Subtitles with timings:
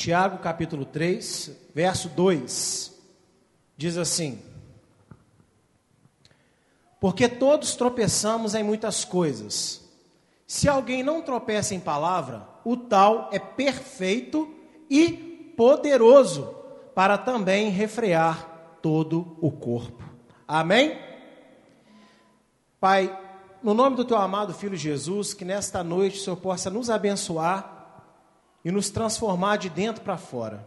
[0.00, 2.98] Tiago capítulo 3, verso 2,
[3.76, 4.40] diz assim:
[6.98, 9.86] Porque todos tropeçamos em muitas coisas.
[10.46, 14.50] Se alguém não tropeça em palavra, o tal é perfeito
[14.88, 16.54] e poderoso
[16.94, 20.02] para também refrear todo o corpo.
[20.48, 20.98] Amém?
[22.80, 23.14] Pai,
[23.62, 27.79] no nome do teu amado filho Jesus, que nesta noite o Senhor possa nos abençoar
[28.64, 30.66] e nos transformar de dentro para fora,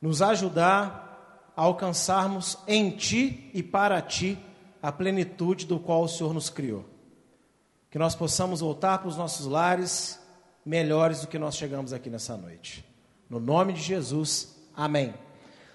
[0.00, 4.38] nos ajudar a alcançarmos em Ti e para Ti
[4.82, 6.84] a plenitude do qual o Senhor nos criou.
[7.90, 10.18] Que nós possamos voltar para os nossos lares
[10.64, 12.84] melhores do que nós chegamos aqui nessa noite.
[13.28, 15.14] No nome de Jesus, amém.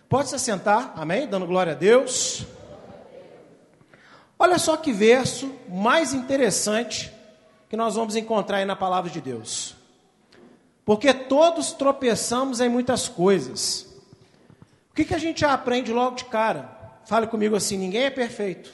[0.09, 1.27] Pode se assentar, amém?
[1.27, 2.45] Dando glória a Deus.
[4.37, 7.11] Olha só que verso mais interessante
[7.69, 9.74] que nós vamos encontrar aí na palavra de Deus.
[10.85, 13.87] Porque todos tropeçamos em muitas coisas.
[14.91, 16.69] O que, que a gente aprende logo de cara?
[17.05, 18.71] Fale comigo assim: ninguém é perfeito.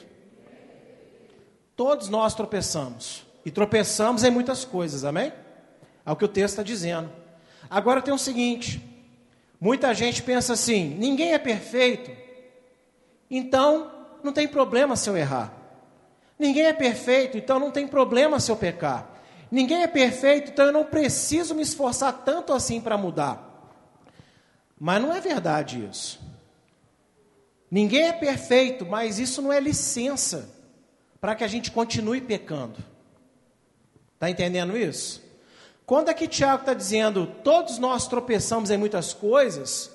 [1.74, 3.26] Todos nós tropeçamos.
[3.44, 5.32] E tropeçamos em muitas coisas, amém?
[6.04, 7.10] É o que o texto está dizendo.
[7.68, 8.80] Agora tem o seguinte:
[9.58, 12.10] muita gente pensa assim, ninguém é perfeito,
[13.30, 13.90] então
[14.22, 15.52] não tem problema se eu errar.
[16.38, 19.11] Ninguém é perfeito, então não tem problema se eu pecar.
[19.52, 23.50] Ninguém é perfeito, então eu não preciso me esforçar tanto assim para mudar.
[24.80, 26.18] Mas não é verdade isso.
[27.70, 30.48] Ninguém é perfeito, mas isso não é licença
[31.20, 32.78] para que a gente continue pecando.
[34.14, 35.22] Está entendendo isso?
[35.84, 39.90] Quando aqui Tiago está dizendo todos nós tropeçamos em muitas coisas,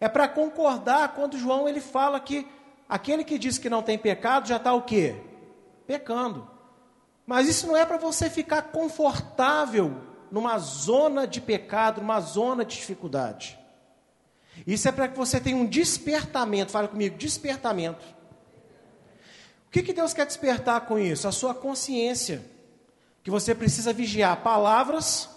[0.00, 2.48] é para concordar quando João ele fala que
[2.88, 5.14] aquele que diz que não tem pecado já está o quê?
[5.86, 6.51] Pecando.
[7.26, 9.96] Mas isso não é para você ficar confortável
[10.30, 13.58] numa zona de pecado, numa zona de dificuldade.
[14.66, 16.72] Isso é para que você tenha um despertamento.
[16.72, 18.04] Fala comigo, despertamento.
[19.66, 21.26] O que, que Deus quer despertar com isso?
[21.26, 22.44] A sua consciência.
[23.22, 25.28] Que você precisa vigiar palavras,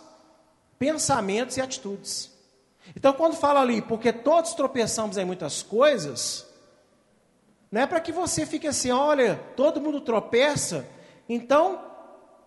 [0.80, 2.32] pensamentos e atitudes.
[2.96, 6.46] Então, quando fala ali, porque todos tropeçamos em muitas coisas,
[7.72, 10.86] não é para que você fique assim, olha, todo mundo tropeça,
[11.28, 11.82] então,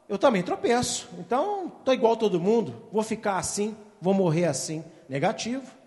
[0.08, 1.08] eu também tropeço.
[1.18, 4.84] Então, estou igual todo mundo, vou ficar assim, vou morrer assim.
[5.08, 5.78] Negativo.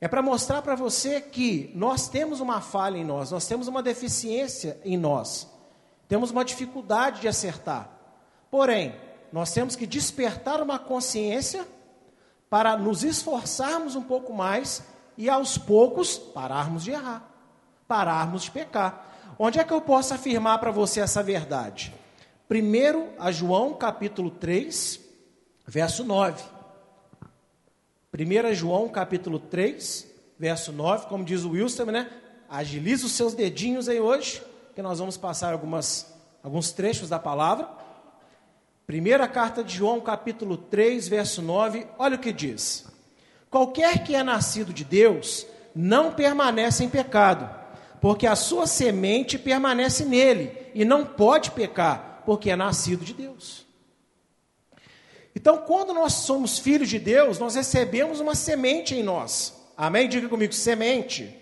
[0.00, 3.82] É para mostrar para você que nós temos uma falha em nós, nós temos uma
[3.82, 5.48] deficiência em nós,
[6.06, 7.90] temos uma dificuldade de acertar.
[8.50, 8.94] Porém,
[9.32, 11.66] nós temos que despertar uma consciência
[12.50, 14.82] para nos esforçarmos um pouco mais
[15.16, 17.28] e aos poucos pararmos de errar,
[17.88, 19.05] pararmos de pecar.
[19.38, 21.94] Onde é que eu posso afirmar para você essa verdade?
[22.48, 24.98] Primeiro a João capítulo 3,
[25.66, 26.42] verso 9.
[28.18, 30.06] 1 João capítulo 3,
[30.38, 32.10] verso 9, como diz o Wilson, né?
[32.48, 34.42] Agiliza os seus dedinhos aí hoje,
[34.74, 37.68] que nós vamos passar algumas, alguns trechos da palavra.
[38.86, 42.86] Primeira carta de João, capítulo 3, verso 9, olha o que diz:
[43.50, 47.65] Qualquer que é nascido de Deus não permanece em pecado
[48.00, 53.66] porque a sua semente permanece nele e não pode pecar, porque é nascido de Deus.
[55.34, 59.54] Então, quando nós somos filhos de Deus, nós recebemos uma semente em nós.
[59.76, 60.08] Amém?
[60.08, 61.36] Diga comigo, semente.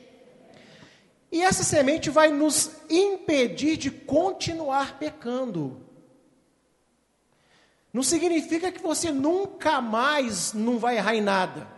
[1.31, 5.81] E essa semente vai nos impedir de continuar pecando.
[7.93, 11.74] Não significa que você nunca mais não vai errar em nada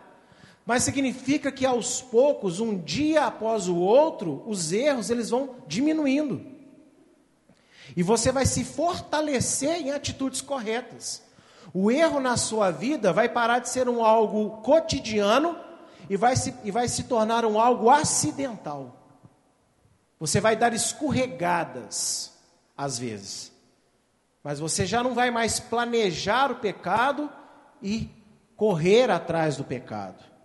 [0.67, 6.45] mas significa que aos poucos, um dia após o outro, os erros eles vão diminuindo.
[7.97, 11.23] E você vai se fortalecer em atitudes corretas.
[11.73, 15.57] O erro na sua vida vai parar de ser um algo cotidiano
[16.11, 18.93] e vai se, e vai se tornar um algo acidental.
[20.19, 22.33] Você vai dar escorregadas,
[22.77, 23.53] às vezes.
[24.43, 27.31] Mas você já não vai mais planejar o pecado
[27.81, 28.11] e
[28.57, 30.36] correr atrás do pecado.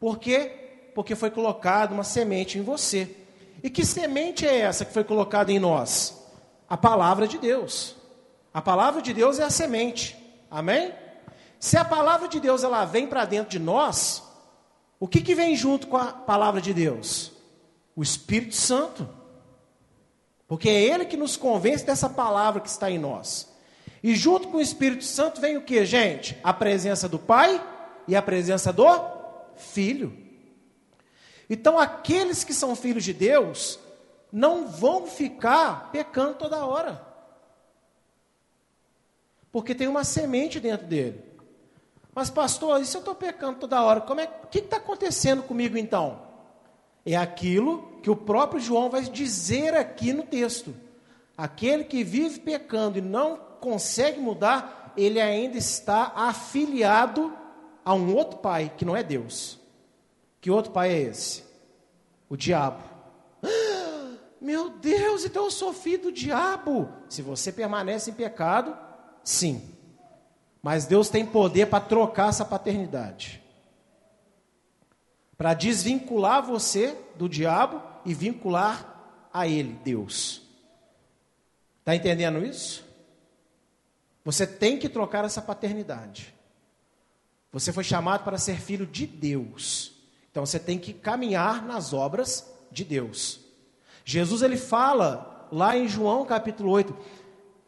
[0.00, 0.90] Por quê?
[0.94, 3.14] Porque foi colocada uma semente em você.
[3.62, 6.26] E que semente é essa que foi colocada em nós?
[6.66, 7.94] A palavra de Deus.
[8.52, 10.16] A palavra de Deus é a semente.
[10.50, 10.92] Amém?
[11.58, 14.22] Se a palavra de Deus ela vem para dentro de nós,
[14.98, 17.32] o que, que vem junto com a palavra de Deus?
[17.94, 19.06] O Espírito Santo.
[20.48, 23.48] Porque é Ele que nos convence dessa palavra que está em nós.
[24.02, 26.38] E junto com o Espírito Santo vem o que, gente?
[26.42, 27.62] A presença do Pai
[28.08, 28.86] e a presença do
[29.60, 30.16] filho.
[31.48, 33.78] Então, aqueles que são filhos de Deus
[34.32, 37.04] não vão ficar pecando toda hora.
[39.50, 41.24] Porque tem uma semente dentro dele.
[42.14, 44.00] Mas, pastor, e se eu estou pecando toda hora?
[44.00, 46.22] Como é, que está acontecendo comigo então?
[47.04, 50.74] É aquilo que o próprio João vai dizer aqui no texto.
[51.36, 57.32] Aquele que vive pecando e não consegue mudar, ele ainda está afiliado
[57.90, 59.58] a um outro pai, que não é Deus.
[60.40, 61.42] Que outro pai é esse?
[62.28, 62.84] O diabo.
[64.40, 66.88] Meu Deus, então eu sou filho do diabo.
[67.08, 68.78] Se você permanece em pecado,
[69.24, 69.74] sim.
[70.62, 73.42] Mas Deus tem poder para trocar essa paternidade.
[75.36, 80.42] Para desvincular você do diabo e vincular a ele, Deus.
[81.80, 82.86] Está entendendo isso?
[84.24, 86.38] Você tem que trocar essa paternidade.
[87.52, 89.92] Você foi chamado para ser filho de Deus.
[90.30, 93.40] Então você tem que caminhar nas obras de Deus.
[94.04, 96.96] Jesus ele fala lá em João capítulo 8: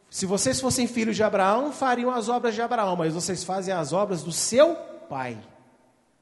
[0.09, 3.91] se vocês fossem filhos de Abraão, fariam as obras de Abraão, mas vocês fazem as
[3.91, 4.75] obras do seu
[5.09, 5.37] pai.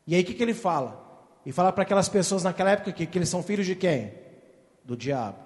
[0.08, 1.02] E aí o que, que ele fala?
[1.46, 4.14] E fala para aquelas pessoas naquela época que, que eles são filhos de quem?
[4.84, 5.40] Do diabo.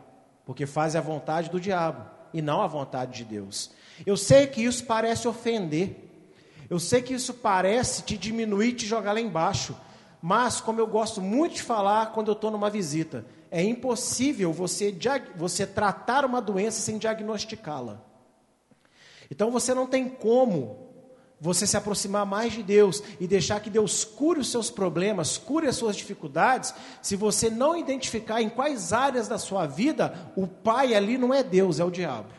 [0.46, 3.72] Porque fazem a vontade do diabo e não a vontade de Deus.
[4.06, 6.05] Eu sei que isso parece ofender.
[6.70, 9.76] Eu sei que isso parece te diminuir, te jogar lá embaixo.
[10.22, 14.96] Mas, como eu gosto muito de falar quando eu estou numa visita, é impossível você,
[15.36, 18.02] você tratar uma doença sem diagnosticá-la.
[19.30, 20.86] Então você não tem como
[21.40, 25.68] você se aproximar mais de Deus e deixar que Deus cure os seus problemas, cure
[25.68, 30.96] as suas dificuldades, se você não identificar em quais áreas da sua vida o Pai
[30.96, 32.30] ali não é Deus, é o diabo.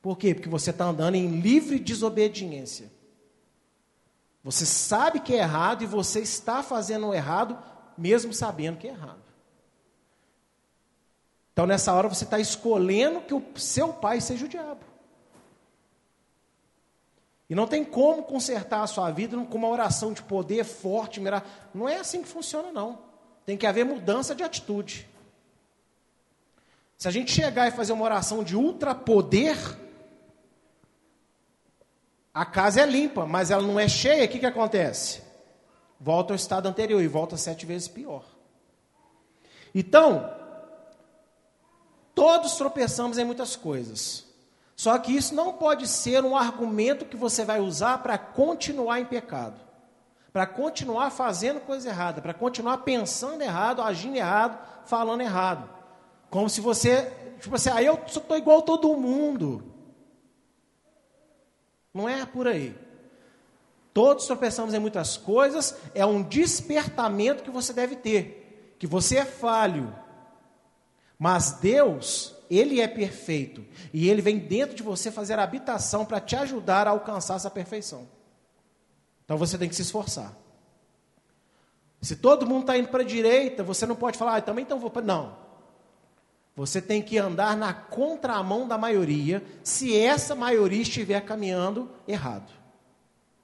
[0.00, 0.34] Por quê?
[0.34, 2.90] Porque você está andando em livre desobediência.
[4.44, 7.56] Você sabe que é errado e você está fazendo o errado,
[7.96, 9.22] mesmo sabendo que é errado.
[11.52, 14.80] Então, nessa hora, você está escolhendo que o seu pai seja o diabo.
[17.48, 21.20] E não tem como consertar a sua vida com uma oração de poder forte.
[21.74, 22.98] Não é assim que funciona, não.
[23.44, 25.06] Tem que haver mudança de atitude.
[26.96, 29.56] Se a gente chegar e fazer uma oração de ultrapoder,
[32.34, 35.22] a casa é limpa, mas ela não é cheia, o que, que acontece?
[36.00, 38.24] Volta ao estado anterior e volta sete vezes pior.
[39.74, 40.34] Então,
[42.14, 44.26] todos tropeçamos em muitas coisas.
[44.74, 49.04] Só que isso não pode ser um argumento que você vai usar para continuar em
[49.04, 49.60] pecado,
[50.32, 55.68] para continuar fazendo coisa errada, para continuar pensando errado, agindo errado, falando errado.
[56.30, 59.71] Como se você, tipo assim, ah, eu estou igual todo mundo.
[61.92, 62.76] Não é por aí.
[63.92, 69.24] Todos tropeçamos em muitas coisas, é um despertamento que você deve ter, que você é
[69.24, 69.94] falho.
[71.18, 76.34] Mas Deus, ele é perfeito e ele vem dentro de você fazer habitação para te
[76.36, 78.08] ajudar a alcançar essa perfeição.
[79.24, 80.36] Então você tem que se esforçar.
[82.00, 84.80] Se todo mundo está indo para a direita, você não pode falar, ah, também então
[84.80, 85.02] vou para.
[85.02, 85.41] Não.
[86.54, 92.52] Você tem que andar na contramão da maioria, se essa maioria estiver caminhando errado.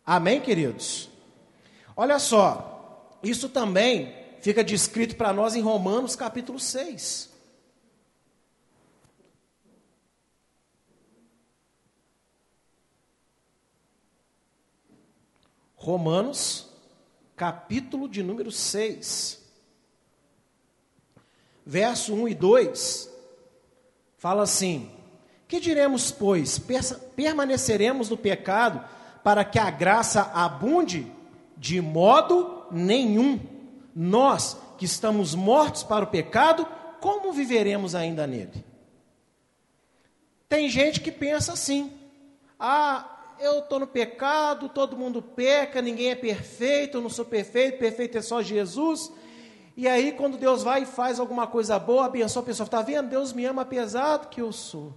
[0.04, 1.08] Amém, queridos?
[1.96, 7.28] Olha só, isso também fica descrito para nós em Romanos capítulo 6.
[15.74, 16.68] Romanos,
[17.34, 19.37] capítulo de número 6,
[21.68, 23.10] verso 1 e 2,
[24.16, 24.90] fala assim:
[25.46, 26.58] Que diremos, pois?
[27.14, 28.82] Permaneceremos no pecado
[29.22, 31.12] para que a graça abunde?
[31.58, 33.38] De modo nenhum.
[33.94, 36.66] Nós que estamos mortos para o pecado,
[37.00, 38.64] como viveremos ainda nele?
[40.48, 41.92] Tem gente que pensa assim:
[42.58, 47.78] ah, eu estou no pecado, todo mundo peca, ninguém é perfeito, eu não sou perfeito,
[47.78, 49.12] perfeito é só Jesus.
[49.78, 53.10] E aí, quando Deus vai e faz alguma coisa boa, abençoa a pessoa, está vendo?
[53.10, 54.92] Deus me ama apesar do que eu sou.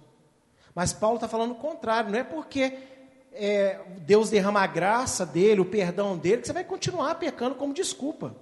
[0.74, 2.78] Mas Paulo está falando o contrário, não é porque
[3.32, 7.72] é, Deus derrama a graça dele, o perdão dele, que você vai continuar pecando como
[7.72, 8.34] desculpa.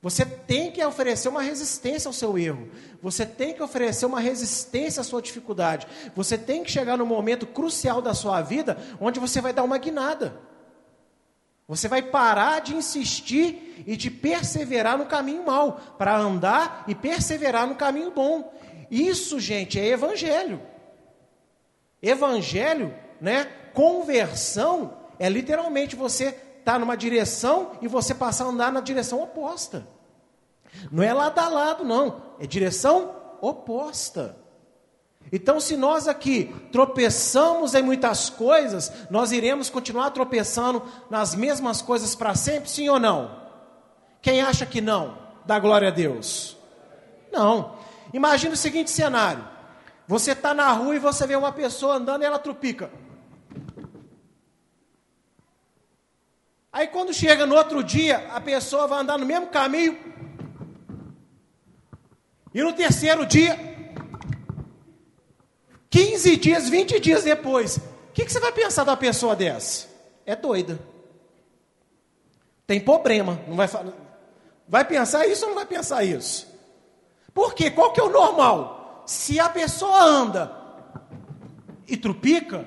[0.00, 2.68] Você tem que oferecer uma resistência ao seu erro.
[3.02, 5.88] Você tem que oferecer uma resistência à sua dificuldade.
[6.14, 9.78] Você tem que chegar no momento crucial da sua vida onde você vai dar uma
[9.78, 10.46] guinada.
[11.68, 17.66] Você vai parar de insistir e de perseverar no caminho mau, para andar e perseverar
[17.66, 18.54] no caminho bom.
[18.90, 20.62] Isso, gente, é evangelho.
[22.00, 23.44] Evangelho, né?
[23.74, 29.86] Conversão é literalmente você está numa direção e você passar a andar na direção oposta.
[30.90, 32.22] Não é lado a lado, não.
[32.40, 34.36] É direção oposta.
[35.30, 42.14] Então, se nós aqui tropeçamos em muitas coisas, nós iremos continuar tropeçando nas mesmas coisas
[42.14, 43.42] para sempre, sim ou não?
[44.22, 45.18] Quem acha que não?
[45.44, 46.56] Dá glória a Deus.
[47.32, 47.76] Não.
[48.12, 49.46] Imagina o seguinte cenário:
[50.06, 52.90] você está na rua e você vê uma pessoa andando e ela trupica.
[56.72, 59.98] Aí quando chega no outro dia, a pessoa vai andar no mesmo caminho.
[62.54, 63.77] E no terceiro dia,
[65.90, 69.88] 15 dias, 20 dias depois, o que, que você vai pensar da pessoa dessa?
[70.26, 70.78] É doida.
[72.66, 73.40] Tem problema.
[73.48, 73.68] Não vai,
[74.68, 76.46] vai pensar isso ou não vai pensar isso?
[77.32, 77.70] Por quê?
[77.70, 79.04] Qual que é o normal?
[79.06, 80.54] Se a pessoa anda
[81.86, 82.66] e trupica,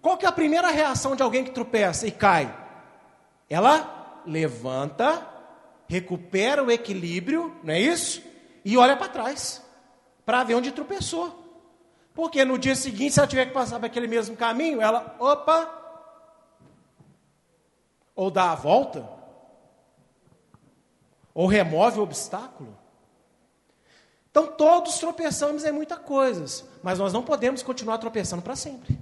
[0.00, 2.54] qual que é a primeira reação de alguém que tropeça e cai?
[3.50, 5.26] Ela levanta,
[5.88, 8.22] recupera o equilíbrio, não é isso?
[8.64, 9.62] E olha para trás,
[10.24, 11.43] para ver onde tropeçou.
[12.14, 15.68] Porque no dia seguinte, se ela tiver que passar por aquele mesmo caminho, ela, opa,
[18.14, 19.06] ou dá a volta,
[21.34, 22.78] ou remove o obstáculo.
[24.30, 28.98] Então todos tropeçamos em muitas coisas, mas nós não podemos continuar tropeçando para sempre.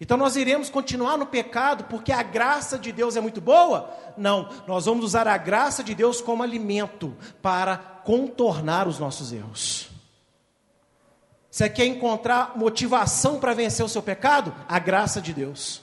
[0.00, 3.90] Então nós iremos continuar no pecado porque a graça de Deus é muito boa?
[4.16, 9.95] Não, nós vamos usar a graça de Deus como alimento para contornar os nossos erros.
[11.56, 14.54] Você quer encontrar motivação para vencer o seu pecado?
[14.68, 15.80] A graça de Deus.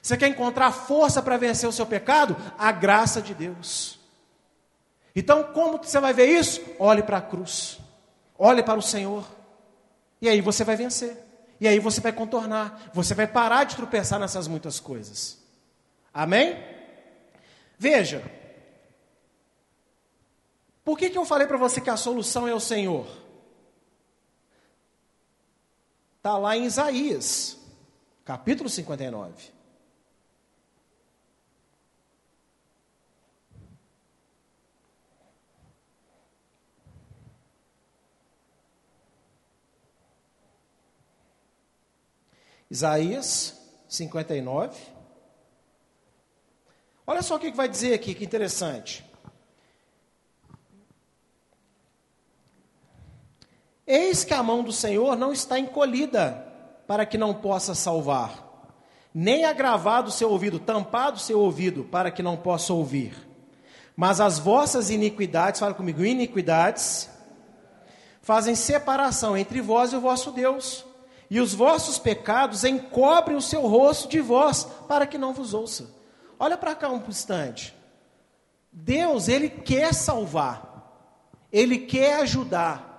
[0.00, 2.36] Você quer encontrar força para vencer o seu pecado?
[2.56, 3.98] A graça de Deus.
[5.12, 6.62] Então, como você vai ver isso?
[6.78, 7.80] Olhe para a cruz.
[8.38, 9.26] Olhe para o Senhor.
[10.22, 11.18] E aí você vai vencer.
[11.60, 15.36] E aí você vai contornar, você vai parar de tropeçar nessas muitas coisas.
[16.14, 16.56] Amém?
[17.76, 18.22] Veja,
[20.84, 23.19] por que, que eu falei para você que a solução é o Senhor?
[26.20, 27.56] Está lá em Isaías,
[28.26, 29.32] capítulo 59.
[42.70, 43.58] Isaías
[43.88, 44.78] 59.
[47.06, 49.09] Olha só o que vai dizer aqui, que interessante.
[53.92, 56.46] Eis que a mão do Senhor não está encolhida
[56.86, 58.68] para que não possa salvar,
[59.12, 63.14] nem agravado o seu ouvido, tampado o seu ouvido para que não possa ouvir.
[63.96, 67.10] Mas as vossas iniquidades, fala comigo, iniquidades,
[68.22, 70.84] fazem separação entre vós e o vosso Deus
[71.30, 75.90] e os vossos pecados encobrem o seu rosto de vós, para que não vos ouça.
[76.38, 77.76] Olha para cá um instante.
[78.72, 81.08] Deus, Ele quer salvar,
[81.52, 82.89] Ele quer ajudar.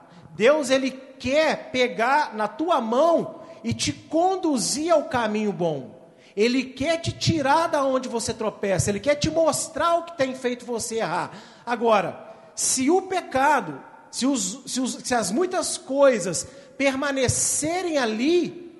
[0.41, 6.01] Deus, Ele quer pegar na tua mão e te conduzir ao caminho bom.
[6.35, 10.33] Ele quer te tirar da onde você tropeça, Ele quer te mostrar o que tem
[10.33, 11.31] feito você errar.
[11.63, 18.75] Agora, se o pecado, se, os, se, os, se as muitas coisas permanecerem ali,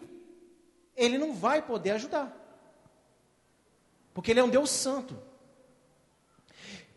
[0.97, 2.35] ele não vai poder ajudar.
[4.15, 5.15] Porque ele é um Deus santo.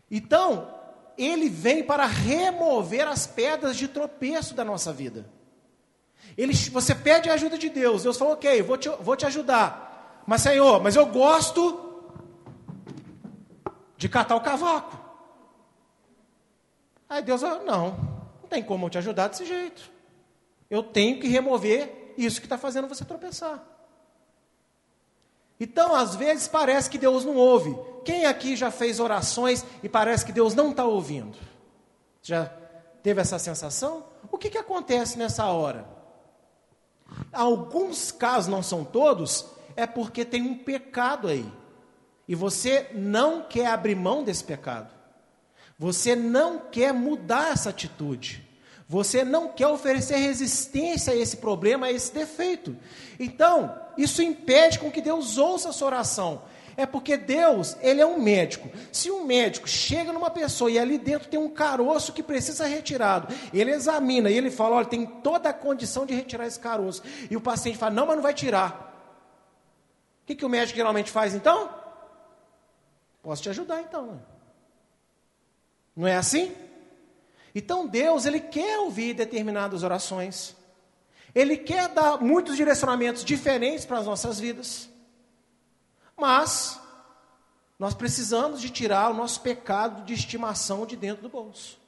[0.09, 0.74] Então,
[1.17, 5.29] ele vem para remover as pedras de tropeço da nossa vida.
[6.37, 8.03] Ele, você pede a ajuda de Deus.
[8.03, 10.23] Deus falou: Ok, vou te, vou te ajudar.
[10.25, 12.03] Mas, Senhor, mas eu gosto
[13.97, 14.99] de catar o cavaco.
[17.07, 19.89] Aí Deus, não, não tem como eu te ajudar desse jeito.
[20.69, 23.74] Eu tenho que remover isso que está fazendo você tropeçar.
[25.59, 27.75] Então, às vezes, parece que Deus não ouve.
[28.03, 31.37] Quem aqui já fez orações e parece que Deus não está ouvindo?
[32.21, 32.51] Já
[33.01, 34.05] teve essa sensação?
[34.31, 35.87] O que, que acontece nessa hora?
[37.31, 39.45] Alguns casos, não são todos,
[39.75, 41.49] é porque tem um pecado aí.
[42.27, 44.93] E você não quer abrir mão desse pecado.
[45.77, 48.44] Você não quer mudar essa atitude.
[48.87, 52.75] Você não quer oferecer resistência a esse problema, a esse defeito.
[53.19, 56.43] Então, isso impede com que Deus ouça a sua oração.
[56.77, 58.69] É porque Deus, ele é um médico.
[58.91, 62.69] Se um médico chega numa pessoa e ali dentro tem um caroço que precisa ser
[62.69, 67.01] retirado, ele examina e ele fala: olha, tem toda a condição de retirar esse caroço.
[67.31, 68.93] E o paciente fala: não, mas não vai tirar.
[70.23, 71.69] O que, que o médico geralmente faz então?
[73.23, 74.21] Posso te ajudar então.
[75.95, 76.53] Não é assim?
[77.55, 80.53] Então Deus, ele quer ouvir determinadas orações.
[81.33, 84.89] Ele quer dar muitos direcionamentos diferentes para as nossas vidas.
[86.17, 86.79] Mas
[87.79, 91.79] nós precisamos de tirar o nosso pecado de estimação de dentro do bolso.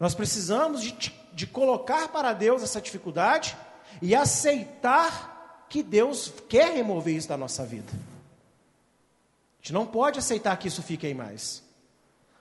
[0.00, 3.56] Nós precisamos de, de colocar para Deus essa dificuldade
[4.00, 7.92] e aceitar que Deus quer remover isso da nossa vida.
[7.92, 11.67] A gente não pode aceitar que isso fique aí mais.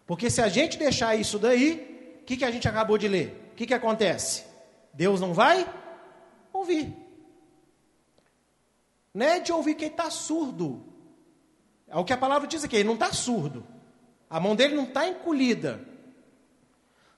[0.07, 3.51] Porque se a gente deixar isso daí, o que, que a gente acabou de ler?
[3.51, 4.45] O que, que acontece?
[4.93, 5.71] Deus não vai
[6.53, 6.95] ouvir.
[9.13, 10.81] Não é de ouvir quem está surdo.
[11.87, 13.65] É o que a palavra diz aqui, ele não está surdo.
[14.29, 15.85] A mão dele não está encolhida.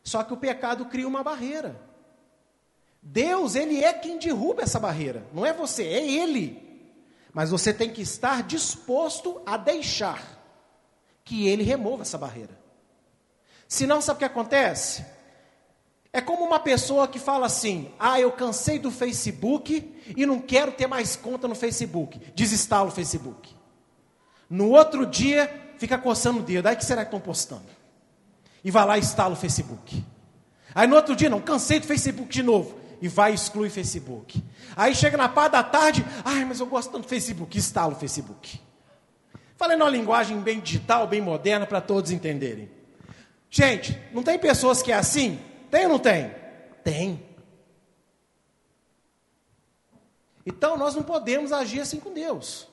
[0.04, 1.80] Só que o pecado cria uma barreira.
[3.02, 5.26] Deus, ele é quem derruba essa barreira.
[5.32, 6.68] Não é você, é ele.
[7.32, 10.38] Mas você tem que estar disposto a deixar
[11.24, 12.59] que ele remova essa barreira.
[13.70, 15.06] Senão, sabe o que acontece?
[16.12, 20.72] É como uma pessoa que fala assim: Ah, eu cansei do Facebook e não quero
[20.72, 22.20] ter mais conta no Facebook.
[22.34, 23.56] Desinstala o Facebook.
[24.50, 26.66] No outro dia, fica coçando o dedo.
[26.66, 27.68] Aí que será que estão postando?
[28.64, 30.04] E vai lá e instala o Facebook.
[30.74, 32.80] Aí no outro dia, não, cansei do Facebook de novo.
[33.00, 34.44] E vai e exclui o Facebook.
[34.76, 37.96] Aí chega na parte da tarde, ai, mas eu gosto tanto do Facebook, instala o
[37.96, 38.60] Facebook.
[39.56, 42.79] Falei numa linguagem bem digital, bem moderna, para todos entenderem.
[43.50, 45.40] Gente, não tem pessoas que é assim?
[45.72, 46.34] Tem ou não tem?
[46.84, 47.24] Tem.
[50.46, 52.68] Então nós não podemos agir assim com Deus.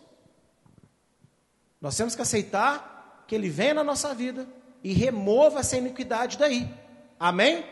[1.81, 4.47] Nós temos que aceitar que Ele venha na nossa vida
[4.83, 6.69] e remova essa iniquidade daí.
[7.19, 7.65] Amém?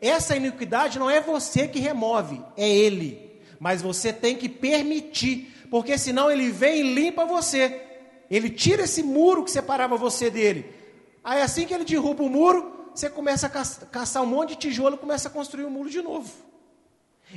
[0.00, 3.40] Essa iniquidade não é você que remove, é Ele.
[3.58, 7.82] Mas você tem que permitir, porque senão Ele vem e limpa você.
[8.30, 10.83] Ele tira esse muro que separava você dele.
[11.24, 14.96] Aí assim que ele derruba o muro, você começa a caçar um monte de tijolo
[14.96, 16.30] e começa a construir o um muro de novo.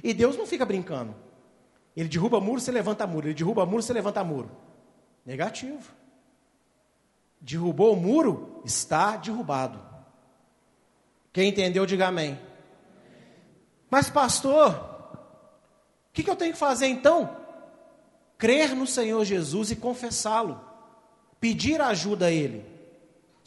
[0.03, 1.15] E Deus não fica brincando.
[1.95, 3.27] Ele derruba muro, você levanta muro.
[3.27, 4.51] Ele derruba muro, você levanta muro.
[5.25, 5.91] Negativo.
[7.39, 9.79] Derrubou o muro, está derrubado.
[11.31, 12.39] Quem entendeu, diga amém.
[13.89, 14.71] Mas, pastor,
[16.09, 17.37] o que, que eu tenho que fazer então?
[18.37, 20.59] Crer no Senhor Jesus e confessá-lo.
[21.39, 22.76] Pedir ajuda a Ele.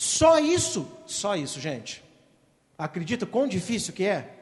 [0.00, 2.02] Só isso, só isso, gente.
[2.78, 4.34] Acredita quão difícil que é?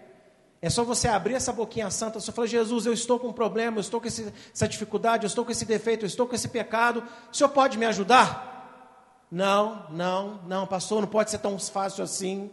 [0.62, 3.78] É só você abrir essa boquinha santa, você falar, Jesus, eu estou com um problema,
[3.78, 6.46] eu estou com esse, essa dificuldade, eu estou com esse defeito, eu estou com esse
[6.46, 9.26] pecado, o senhor pode me ajudar?
[9.28, 12.52] Não, não, não, pastor, não pode ser tão fácil assim.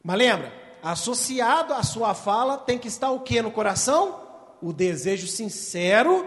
[0.00, 0.52] Mas lembra,
[0.84, 4.20] associado à sua fala tem que estar o que no coração?
[4.62, 6.24] O desejo sincero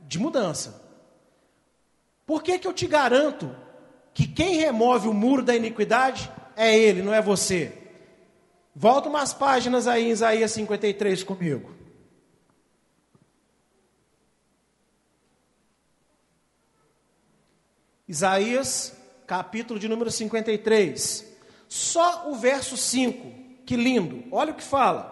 [0.00, 0.82] de mudança.
[2.26, 3.54] Por que, que eu te garanto
[4.14, 7.72] que quem remove o muro da iniquidade é Ele, não é você.
[8.74, 11.70] Volta umas páginas aí em Isaías 53 comigo.
[18.08, 18.94] Isaías,
[19.26, 21.32] capítulo de número 53.
[21.68, 24.24] Só o verso 5, que lindo.
[24.30, 25.10] Olha o que fala.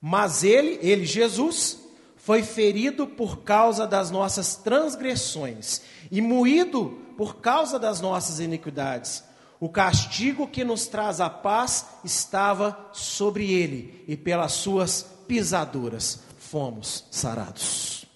[0.00, 1.83] Mas ele, ele Jesus,
[2.24, 9.22] foi ferido por causa das nossas transgressões e moído por causa das nossas iniquidades.
[9.60, 17.04] O castigo que nos traz a paz estava sobre ele, e pelas suas pisaduras fomos
[17.10, 18.06] sarados.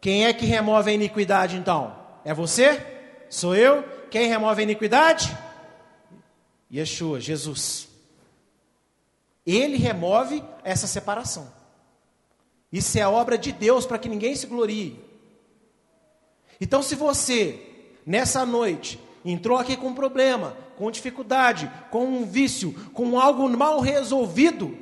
[0.00, 1.96] Quem é que remove a iniquidade então?
[2.24, 2.80] É você?
[3.28, 3.82] Sou eu?
[4.08, 5.36] Quem remove a iniquidade?
[6.72, 7.88] Yeshua, Jesus.
[9.44, 11.53] Ele remove essa separação.
[12.74, 14.98] Isso é obra de Deus para que ninguém se glorie.
[16.60, 17.60] Então, se você,
[18.04, 23.78] nessa noite, entrou aqui com um problema, com dificuldade, com um vício, com algo mal
[23.78, 24.76] resolvido,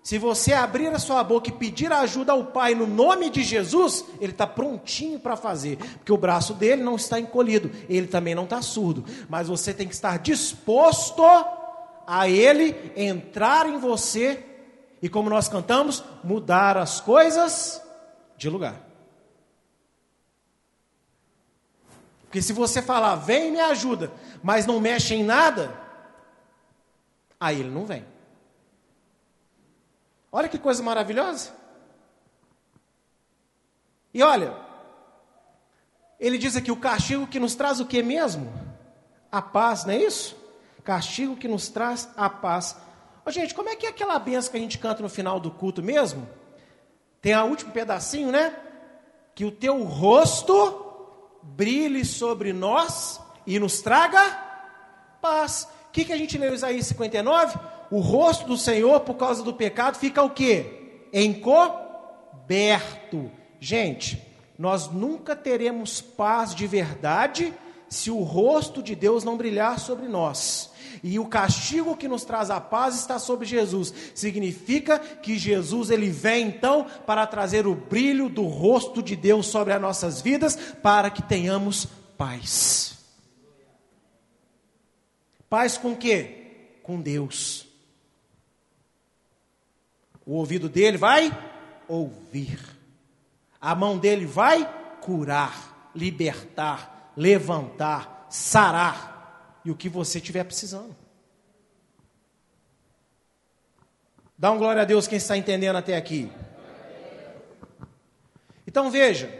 [0.00, 4.04] se você abrir a sua boca e pedir ajuda ao Pai no nome de Jesus,
[4.20, 8.44] Ele está prontinho para fazer, porque o braço dele não está encolhido, ele também não
[8.44, 11.24] está surdo, mas você tem que estar disposto
[12.06, 14.44] a Ele entrar em você
[15.00, 17.82] e, como nós cantamos, mudar as coisas
[18.36, 18.88] de lugar.
[22.22, 25.74] Porque se você falar, vem e me ajuda, mas não mexe em nada,
[27.40, 28.04] aí ele não vem.
[30.30, 31.52] Olha que coisa maravilhosa.
[34.12, 34.54] E olha,
[36.20, 38.52] ele diz aqui o castigo que nos traz o que mesmo?
[39.30, 40.36] A paz, não é isso?
[40.84, 42.76] Castigo que nos traz a paz.
[43.28, 45.50] Ô, gente, como é que é aquela benção que a gente canta no final do
[45.50, 46.26] culto mesmo?
[47.20, 48.56] Tem a último pedacinho, né?
[49.34, 50.86] Que o teu rosto
[51.42, 54.18] brilhe sobre nós e nos traga
[55.20, 55.68] paz.
[55.88, 57.58] O que, que a gente leu em Isaías 59?
[57.90, 61.02] O rosto do Senhor, por causa do pecado, fica o quê?
[61.12, 61.70] Encoberto.
[63.60, 64.26] Gente,
[64.58, 67.52] nós nunca teremos paz de verdade
[67.90, 70.72] se o rosto de Deus não brilhar sobre nós.
[71.02, 73.92] E o castigo que nos traz a paz está sobre Jesus.
[74.14, 79.72] Significa que Jesus ele vem então para trazer o brilho do rosto de Deus sobre
[79.72, 82.98] as nossas vidas, para que tenhamos paz.
[85.48, 86.78] Paz com quê?
[86.82, 87.66] Com Deus.
[90.26, 91.32] O ouvido dele vai
[91.88, 92.60] ouvir.
[93.60, 94.68] A mão dele vai
[95.00, 99.17] curar, libertar, levantar, sarar.
[99.64, 100.96] E o que você estiver precisando.
[104.36, 106.30] Dá um glória a Deus quem está entendendo até aqui.
[108.66, 109.32] Então veja,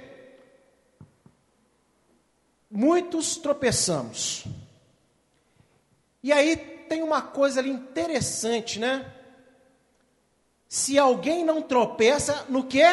[2.71, 4.45] muitos tropeçamos.
[6.23, 6.57] E aí
[6.89, 9.15] tem uma coisa ali interessante, né?
[10.69, 12.85] Se alguém não tropeça no quê?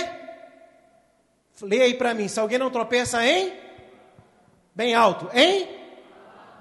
[1.62, 2.28] Leia aí para mim.
[2.28, 3.54] Se alguém não tropeça em?
[4.74, 5.30] Bem alto.
[5.34, 5.68] Em?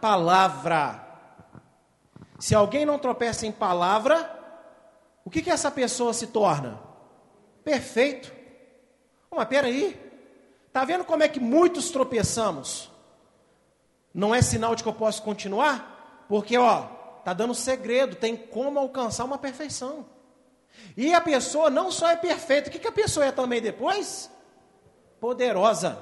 [0.05, 1.03] Palavra.
[2.38, 4.31] Se alguém não tropeça em palavra,
[5.25, 6.79] o que, que essa pessoa se torna?
[7.64, 8.31] Perfeito.
[9.31, 9.99] Mas peraí.
[10.67, 12.90] Está vendo como é que muitos tropeçamos?
[14.12, 16.27] Não é sinal de que eu posso continuar?
[16.29, 16.83] Porque, ó,
[17.25, 20.05] tá dando segredo, tem como alcançar uma perfeição.
[20.99, 24.31] E a pessoa não só é perfeita, o que, que a pessoa é também depois?
[25.19, 25.99] Poderosa.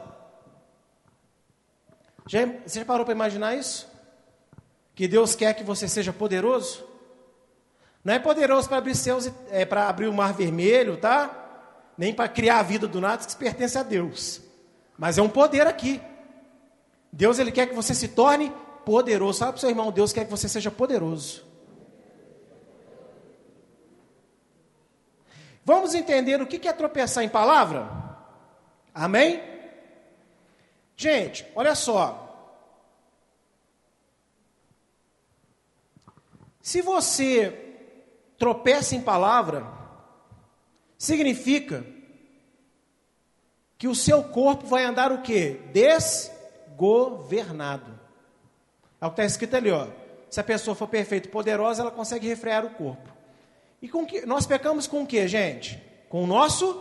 [2.26, 3.91] Já, você já parou para imaginar isso?
[4.94, 6.84] Que Deus quer que você seja poderoso?
[8.04, 11.38] Não é poderoso para abrir, céus, é, para abrir o mar vermelho, tá?
[11.96, 14.40] Nem para criar a vida do nada, que pertence a Deus.
[14.98, 16.00] Mas é um poder aqui.
[17.12, 18.52] Deus ele quer que você se torne
[18.84, 19.38] poderoso.
[19.38, 21.44] Sabe para o seu irmão, Deus quer que você seja poderoso.
[25.64, 27.88] Vamos entender o que é tropeçar em palavra?
[28.92, 29.40] Amém?
[30.96, 32.21] Gente, olha só.
[36.62, 37.74] Se você
[38.38, 39.66] tropeça em palavra,
[40.96, 41.84] significa
[43.76, 45.60] que o seu corpo vai andar o quê?
[45.72, 47.98] Desgovernado.
[49.00, 49.88] É o que está escrito ali, ó.
[50.30, 53.10] Se a pessoa for perfeita e poderosa, ela consegue refrear o corpo.
[53.82, 55.82] E com que nós pecamos com o que, gente?
[56.08, 56.72] Com o nosso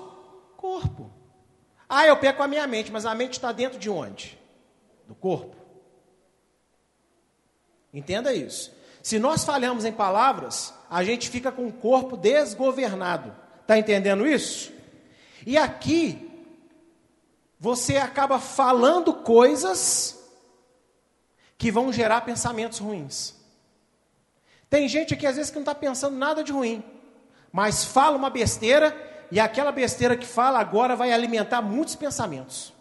[0.55, 1.11] corpo.
[1.89, 4.39] Ah, eu peco a minha mente, mas a mente está dentro de onde?
[5.07, 5.55] Do corpo.
[7.91, 8.79] Entenda isso.
[9.01, 13.35] Se nós falhamos em palavras, a gente fica com o corpo desgovernado.
[13.61, 14.71] Está entendendo isso?
[15.45, 16.29] E aqui,
[17.59, 20.19] você acaba falando coisas
[21.57, 23.35] que vão gerar pensamentos ruins.
[24.69, 26.83] Tem gente aqui às vezes que não está pensando nada de ruim,
[27.51, 28.95] mas fala uma besteira
[29.31, 32.73] e aquela besteira que fala agora vai alimentar muitos pensamentos.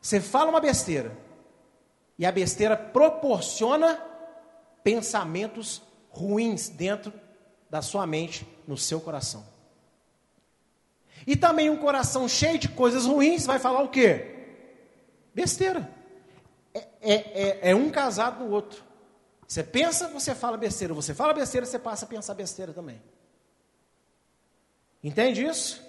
[0.00, 1.16] Você fala uma besteira
[2.18, 4.09] e a besteira proporciona
[4.82, 7.12] pensamentos ruins dentro
[7.68, 9.44] da sua mente, no seu coração.
[11.26, 14.36] E também um coração cheio de coisas ruins vai falar o quê?
[15.34, 15.88] Besteira.
[16.72, 18.82] É, é, é, é um casado no outro.
[19.46, 20.94] Você pensa, você fala besteira.
[20.94, 23.00] Você fala besteira, você passa a pensar besteira também.
[25.02, 25.82] Entende isso?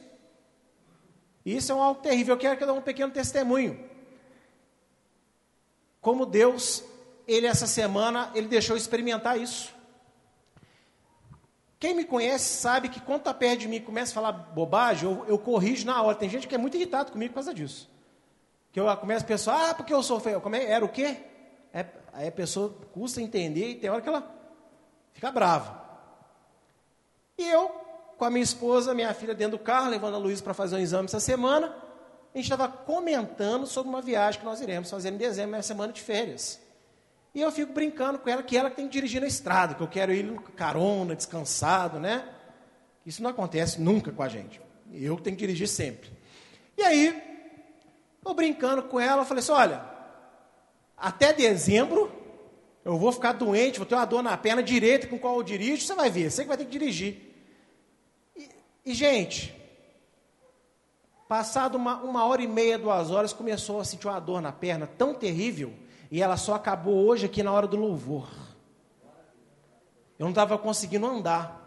[1.46, 2.36] Isso é um algo terrível.
[2.36, 3.90] Eu quero que eu dê um pequeno testemunho.
[6.00, 6.84] Como Deus,
[7.28, 9.74] Ele essa semana, Ele deixou experimentar isso.
[11.82, 15.10] Quem me conhece sabe que quando está perto de mim e começa a falar bobagem,
[15.10, 16.16] eu, eu, corrijo na hora.
[16.16, 17.90] Tem gente que é muito irritado comigo por causa disso.
[18.72, 20.40] Que eu começo a pensar, ah, porque eu sou feio.
[20.40, 20.64] Como é?
[20.64, 21.18] Era o quê?
[21.74, 24.32] É, aí a pessoa custa entender e tem hora que ela
[25.12, 25.82] fica brava.
[27.36, 27.70] E eu,
[28.16, 30.80] com a minha esposa, minha filha dentro do carro, levando a Luísa para fazer um
[30.80, 31.76] exame essa semana,
[32.32, 35.92] a gente estava comentando sobre uma viagem que nós iremos fazer em dezembro, uma semana
[35.92, 36.62] de férias.
[37.34, 39.88] E eu fico brincando com ela que ela tem que dirigir na estrada, que eu
[39.88, 42.28] quero ir carona, descansado, né?
[43.06, 44.62] Isso não acontece nunca com a gente.
[44.92, 46.12] Eu tenho que dirigir sempre.
[46.78, 47.22] E aí,
[48.26, 49.84] eu brincando com ela, eu falei assim: olha,
[50.98, 52.12] até dezembro,
[52.84, 55.84] eu vou ficar doente, vou ter uma dor na perna direita com qual eu dirijo,
[55.84, 57.34] você vai ver, você que vai ter que dirigir.
[58.36, 58.50] E,
[58.86, 59.56] e gente,
[61.28, 64.86] passado uma, uma hora e meia, duas horas, começou a sentir uma dor na perna
[64.86, 65.74] tão terrível,
[66.12, 68.30] e ela só acabou hoje aqui na hora do louvor.
[70.20, 71.60] Eu não estava conseguindo andar.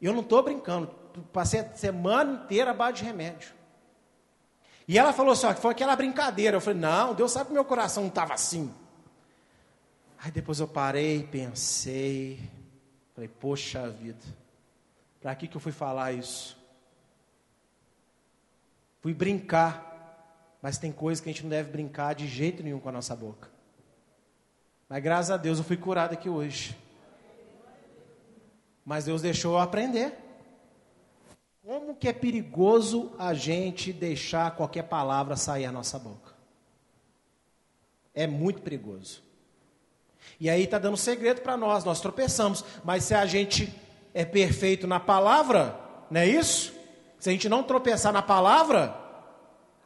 [0.00, 0.88] Eu não estou brincando,
[1.32, 3.54] passei a semana inteira abaixo de remédio.
[4.88, 6.56] E ela falou assim: ó, foi aquela brincadeira.
[6.56, 8.74] Eu falei: não, Deus sabe que meu coração não estava assim.
[10.18, 12.40] Aí depois eu parei, pensei,
[13.14, 14.24] falei: poxa vida,
[15.20, 16.56] para que, que eu fui falar isso?
[19.00, 19.85] Fui brincar.
[20.62, 23.14] Mas tem coisas que a gente não deve brincar de jeito nenhum com a nossa
[23.14, 23.50] boca.
[24.88, 26.76] Mas graças a Deus eu fui curado aqui hoje.
[28.84, 30.14] Mas Deus deixou eu aprender.
[31.64, 36.32] Como que é perigoso a gente deixar qualquer palavra sair à nossa boca?
[38.14, 39.22] É muito perigoso.
[40.38, 42.64] E aí está dando segredo para nós, nós tropeçamos.
[42.84, 43.74] Mas se a gente
[44.14, 45.78] é perfeito na palavra,
[46.10, 46.72] não é isso?
[47.18, 49.05] Se a gente não tropeçar na palavra,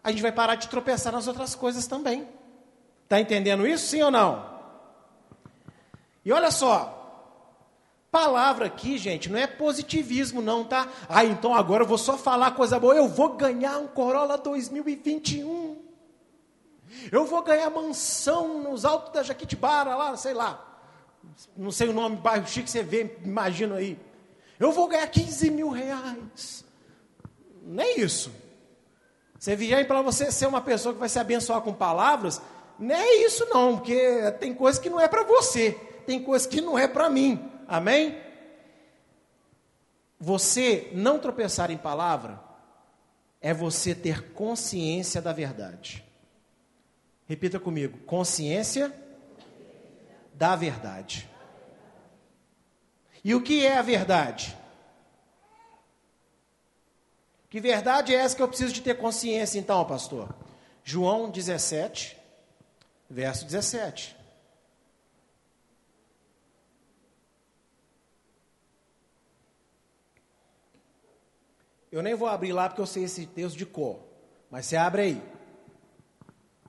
[0.02, 2.26] a gente vai parar de tropeçar nas outras coisas também.
[3.04, 4.48] Está entendendo isso, sim ou não?
[6.24, 7.00] E olha só,
[8.10, 10.88] palavra aqui, gente, não é positivismo, não, tá?
[11.08, 12.94] Ah, então agora eu vou só falar coisa boa.
[12.94, 15.78] Eu vou ganhar um Corolla 2021.
[17.10, 20.66] Eu vou ganhar mansão nos altos da Jaquitibara, lá, sei lá.
[21.56, 23.98] Não sei o nome, bairro chique, você vê, imagina aí.
[24.58, 26.64] Eu vou ganhar 15 mil reais.
[27.78, 28.30] É isso.
[29.40, 32.42] Você vier para você ser uma pessoa que vai se abençoar com palavras,
[32.79, 35.72] não é isso não, porque tem coisa que não é para você,
[36.07, 37.50] tem coisa que não é para mim.
[37.66, 38.20] Amém?
[40.18, 42.38] Você não tropeçar em palavra
[43.40, 46.05] é você ter consciência da verdade.
[47.26, 48.94] Repita comigo: consciência
[50.35, 51.26] da verdade.
[53.24, 54.55] E o que é a verdade?
[57.50, 60.32] Que verdade é essa que eu preciso de ter consciência, então, pastor?
[60.84, 62.16] João 17,
[63.10, 64.16] verso 17.
[71.90, 73.98] Eu nem vou abrir lá porque eu sei esse texto de cor,
[74.48, 75.22] mas você abre aí.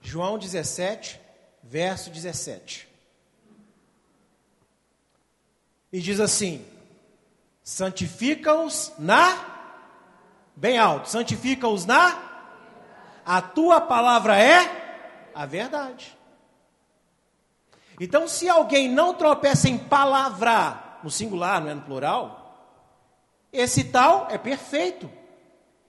[0.01, 1.21] João 17,
[1.61, 2.89] verso 17.
[5.93, 6.65] E diz assim:
[7.63, 9.50] santifica-os na
[10.61, 11.09] Bem alto.
[11.09, 12.21] Santifica-os na.
[13.25, 16.15] A tua palavra é a verdade.
[17.99, 22.77] Então, se alguém não tropeça em palavra, no singular, não é no plural,
[23.51, 25.09] esse tal é perfeito.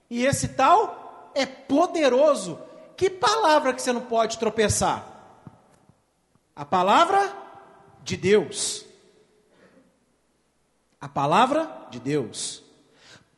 [0.09, 2.59] E esse tal é poderoso.
[2.97, 5.05] Que palavra que você não pode tropeçar?
[6.55, 7.31] A palavra
[8.01, 8.83] de Deus.
[10.99, 12.63] A palavra de Deus.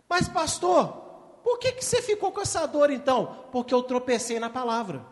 [0.08, 1.05] Mas, pastor,
[1.46, 3.46] por que, que você ficou com essa dor então?
[3.52, 5.06] Porque eu tropecei na palavra.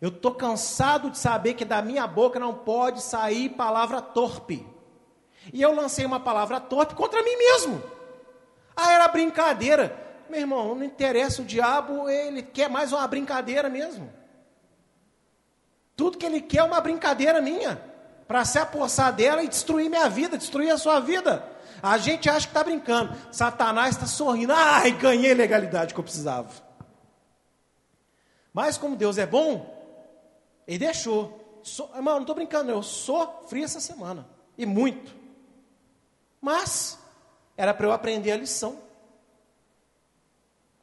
[0.00, 4.66] Eu estou cansado de saber que da minha boca não pode sair palavra torpe.
[5.52, 7.82] E eu lancei uma palavra torpe contra mim mesmo.
[8.74, 9.94] Ah, era brincadeira.
[10.30, 14.10] Meu irmão, não interessa, o diabo, ele quer mais uma brincadeira mesmo.
[15.94, 17.78] Tudo que ele quer é uma brincadeira minha.
[18.26, 21.46] Para se apossar dela e destruir minha vida, destruir a sua vida.
[21.82, 23.14] A gente acha que está brincando.
[23.32, 24.52] Satanás está sorrindo.
[24.52, 26.50] Ai, ganhei legalidade que eu precisava.
[28.52, 29.66] Mas como Deus é bom,
[30.66, 31.60] Ele deixou.
[31.62, 34.26] So, irmão, não estou brincando, eu sofri essa semana.
[34.56, 35.14] E muito.
[36.40, 36.98] Mas
[37.56, 38.78] era para eu aprender a lição.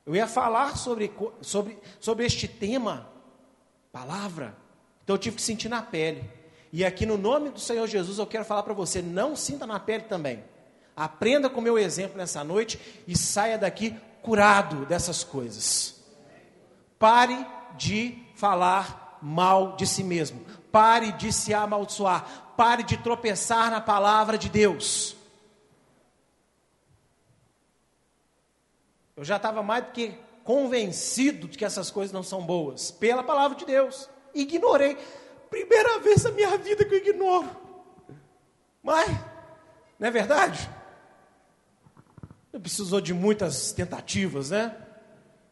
[0.05, 3.09] Eu ia falar sobre, sobre, sobre este tema,
[3.91, 4.55] palavra.
[5.03, 6.23] Então eu tive que sentir na pele.
[6.71, 9.79] E aqui no nome do Senhor Jesus eu quero falar para você: não sinta na
[9.79, 10.43] pele também.
[10.97, 16.03] Aprenda com o meu exemplo nessa noite e saia daqui curado dessas coisas.
[16.97, 17.45] Pare
[17.77, 20.43] de falar mal de si mesmo.
[20.71, 22.53] Pare de se amaldiçoar.
[22.57, 25.15] Pare de tropeçar na palavra de Deus.
[29.15, 33.21] Eu já estava mais do que convencido de que essas coisas não são boas, pela
[33.21, 34.09] palavra de Deus.
[34.33, 34.97] Ignorei.
[35.47, 37.49] Primeira vez na minha vida que eu ignoro.
[38.81, 39.09] Mas,
[39.99, 40.76] não é verdade?
[42.59, 44.75] Precisou de muitas tentativas, né?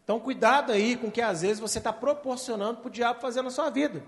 [0.04, 3.42] Então, cuidado aí com o que às vezes você está proporcionando para o diabo fazer
[3.42, 4.04] na sua vida.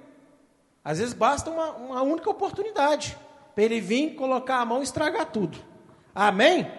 [0.83, 3.17] Às vezes basta uma, uma única oportunidade
[3.53, 5.57] para ele vir, colocar a mão e estragar tudo.
[6.13, 6.71] Amém?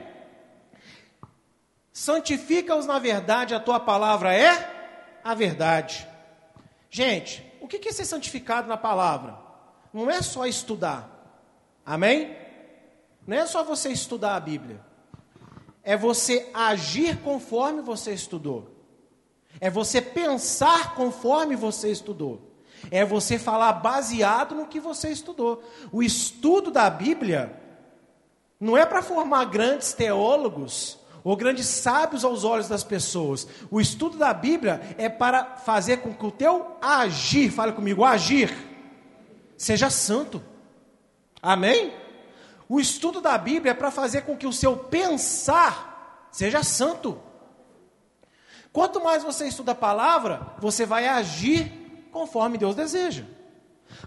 [1.93, 6.07] Santifica-os na verdade, a tua palavra é a verdade.
[6.89, 9.37] Gente, o que é ser santificado na palavra?
[9.93, 11.09] Não é só estudar.
[11.85, 12.37] Amém?
[13.27, 14.88] Não é só você estudar a Bíblia
[15.83, 18.71] é você agir conforme você estudou.
[19.61, 22.41] É você pensar conforme você estudou.
[22.91, 25.63] É você falar baseado no que você estudou.
[25.91, 27.53] O estudo da Bíblia
[28.61, 33.47] não é para formar grandes teólogos ou grandes sábios aos olhos das pessoas.
[33.71, 38.55] O estudo da Bíblia é para fazer com que o teu agir, fale comigo, agir,
[39.57, 40.43] seja santo.
[41.43, 41.93] Amém?
[42.69, 47.21] O estudo da Bíblia é para fazer com que o seu pensar seja santo.
[48.73, 53.25] Quanto mais você estuda a palavra, você vai agir conforme Deus deseja.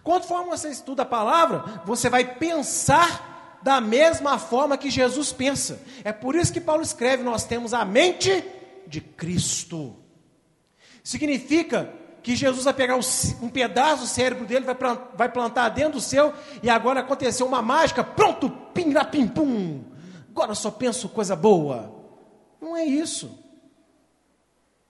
[0.03, 5.81] Quanto mais você estuda a palavra, você vai pensar da mesma forma que Jesus pensa.
[6.03, 8.43] É por isso que Paulo escreve: nós temos a mente
[8.85, 9.95] de Cristo.
[11.03, 11.91] Significa
[12.23, 14.65] que Jesus vai pegar um, pedaço do cérebro dele,
[15.15, 19.83] vai plantar dentro do seu, e agora aconteceu uma mágica, pronto, pim, pim, pum.
[20.29, 21.93] Agora só penso coisa boa.
[22.61, 23.39] Não é isso.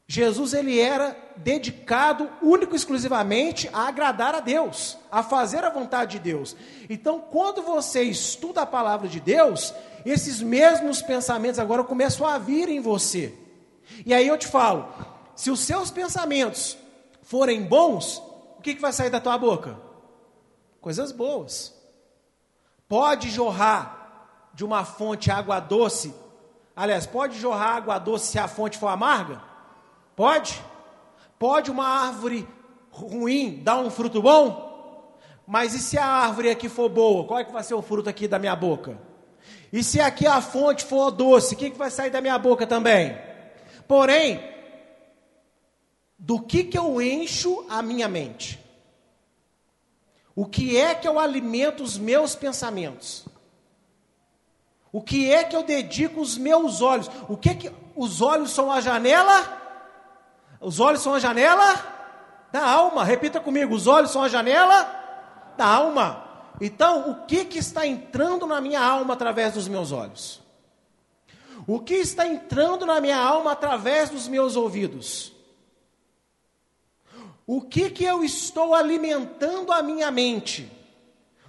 [0.07, 6.17] Jesus ele era dedicado único e exclusivamente a agradar a Deus, a fazer a vontade
[6.17, 6.53] de Deus.
[6.89, 9.73] Então, quando você estuda a palavra de Deus,
[10.05, 13.33] esses mesmos pensamentos agora começam a vir em você.
[14.05, 14.89] E aí eu te falo,
[15.33, 16.77] se os seus pensamentos
[17.31, 18.21] forem bons,
[18.57, 19.79] o que, que vai sair da tua boca?
[20.81, 21.73] Coisas boas.
[22.89, 26.13] Pode jorrar de uma fonte água doce.
[26.75, 29.41] Aliás, pode jorrar água doce se a fonte for amarga?
[30.13, 30.61] Pode?
[31.39, 32.45] Pode uma árvore
[32.91, 35.15] ruim dar um fruto bom?
[35.47, 37.23] Mas e se a árvore aqui for boa?
[37.25, 38.99] Qual é que vai ser o fruto aqui da minha boca?
[39.71, 42.67] E se aqui a fonte for doce, o que, que vai sair da minha boca
[42.67, 43.17] também?
[43.87, 44.51] Porém,
[46.23, 48.63] do que, que eu encho a minha mente?
[50.35, 53.25] O que é que eu alimento os meus pensamentos?
[54.91, 57.09] O que é que eu dedico os meus olhos?
[57.27, 59.59] O que que os olhos são a janela?
[60.59, 61.73] Os olhos são a janela
[62.51, 63.03] da alma.
[63.03, 64.83] Repita comigo, os olhos são a janela
[65.57, 66.23] da alma.
[66.61, 70.39] Então, o que que está entrando na minha alma através dos meus olhos?
[71.65, 75.40] O que está entrando na minha alma através dos meus ouvidos?
[77.53, 80.71] O que que eu estou alimentando a minha mente?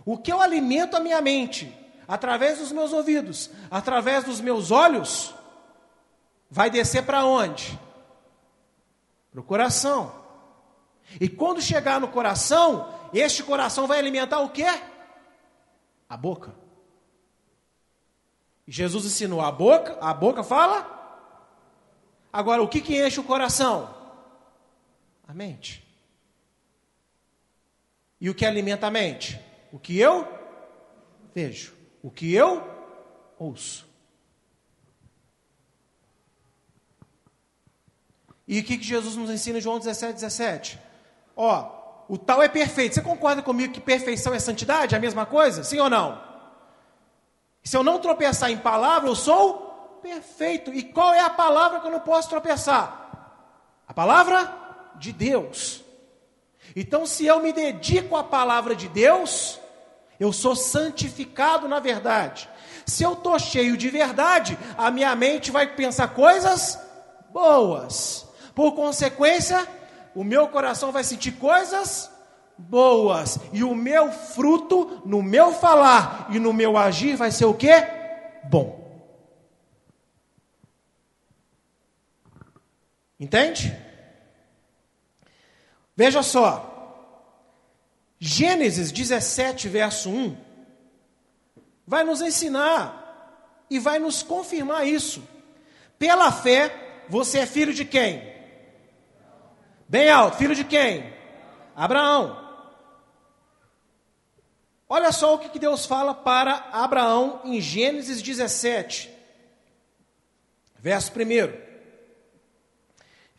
[0.05, 1.73] O que eu alimento a minha mente?
[2.09, 5.33] Através dos meus ouvidos, através dos meus olhos,
[6.51, 7.79] vai descer para onde?
[9.31, 10.13] Para o coração.
[11.21, 14.67] E quando chegar no coração, este coração vai alimentar o quê?
[16.09, 16.53] A boca.
[18.67, 20.85] Jesus ensinou a boca, a boca fala.
[22.33, 23.89] Agora, o que, que enche o coração?
[25.29, 25.82] A mente.
[28.23, 29.41] E o que alimenta a mente?
[29.73, 30.29] O que eu
[31.35, 32.63] vejo, o que eu
[33.37, 33.85] ouço.
[38.47, 40.79] E o que Jesus nos ensina em João 17, 17?
[41.35, 42.95] Ó, o tal é perfeito.
[42.95, 44.95] Você concorda comigo que perfeição é santidade?
[44.95, 45.65] É a mesma coisa?
[45.65, 46.23] Sim ou não?
[47.65, 50.73] Se eu não tropeçar em palavra, eu sou perfeito.
[50.73, 53.83] E qual é a palavra que eu não posso tropeçar?
[53.89, 54.49] A palavra
[54.95, 55.82] de Deus.
[56.75, 59.61] Então, se eu me dedico à palavra de Deus,
[60.19, 62.49] eu sou santificado na verdade.
[62.87, 66.79] Se eu estou cheio de verdade, a minha mente vai pensar coisas
[67.31, 68.27] boas.
[68.55, 69.67] Por consequência,
[70.15, 72.11] o meu coração vai sentir coisas
[72.57, 73.39] boas.
[73.53, 77.73] E o meu fruto, no meu falar e no meu agir, vai ser o que?
[78.45, 78.81] Bom.
[83.19, 83.77] Entende?
[85.97, 86.73] Veja só,
[88.19, 90.37] Gênesis 17, verso 1,
[91.87, 95.23] vai nos ensinar e vai nos confirmar isso.
[95.99, 98.33] Pela fé, você é filho de quem?
[99.89, 101.13] Bem alto, filho de quem?
[101.77, 102.41] Abraão.
[104.89, 109.11] Olha só o que Deus fala para Abraão em Gênesis 17,
[110.79, 111.72] verso 1.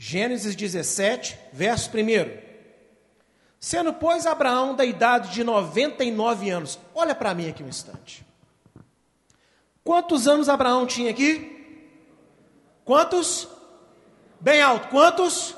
[0.06, 2.38] Gênesis 17, verso 1.
[3.58, 6.78] Sendo, pois, Abraão da idade de 99 anos.
[6.94, 8.26] Olha para mim aqui um instante.
[9.82, 11.90] Quantos anos Abraão tinha aqui?
[12.84, 13.48] Quantos?
[14.42, 14.90] Bem alto.
[14.90, 15.56] Quantos?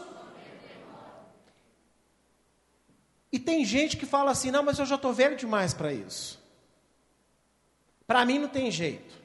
[3.32, 6.40] E tem gente que fala assim: não, mas eu já estou velho demais para isso.
[8.06, 9.16] Para mim não tem jeito.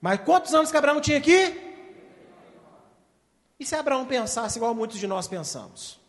[0.00, 1.63] Mas quantos anos que Abraão tinha aqui?
[3.58, 6.00] E se Abraão pensasse igual muitos de nós pensamos?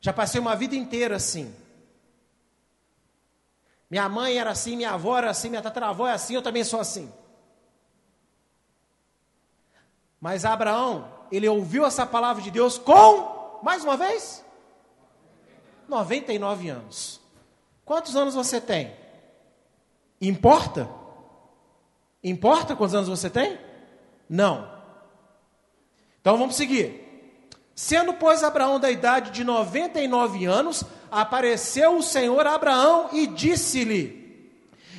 [0.00, 1.54] Já passei uma vida inteira assim.
[3.90, 6.80] Minha mãe era assim, minha avó era assim, minha tataravó é assim, eu também sou
[6.80, 7.12] assim.
[10.20, 14.44] Mas Abraão, ele ouviu essa palavra de Deus com, mais uma vez,
[15.88, 17.20] 99 anos.
[17.84, 18.92] Quantos anos você tem?
[20.20, 20.88] Importa?
[22.24, 23.58] Importa quantos anos você tem?
[24.28, 24.75] Não.
[26.26, 27.30] Então vamos seguir.
[27.72, 34.50] Sendo, pois, Abraão da idade de 99 anos, apareceu o Senhor Abraão e disse-lhe: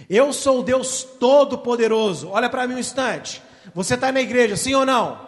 [0.09, 2.29] Eu sou o Deus Todo-Poderoso.
[2.29, 3.43] Olha para mim um instante.
[3.75, 5.19] Você está na igreja, sim ou não?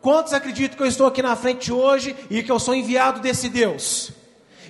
[0.00, 3.48] Quantos acreditam que eu estou aqui na frente hoje e que eu sou enviado desse
[3.48, 4.10] Deus?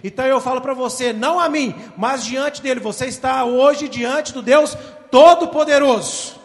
[0.05, 2.81] Então eu falo para você, não a mim, mas diante dele.
[2.81, 4.77] Você está hoje diante do Deus
[5.11, 6.39] Todo-Poderoso.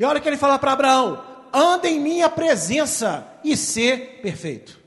[0.00, 4.78] E olha que ele fala para Abraão: anda em minha presença e ser perfeito.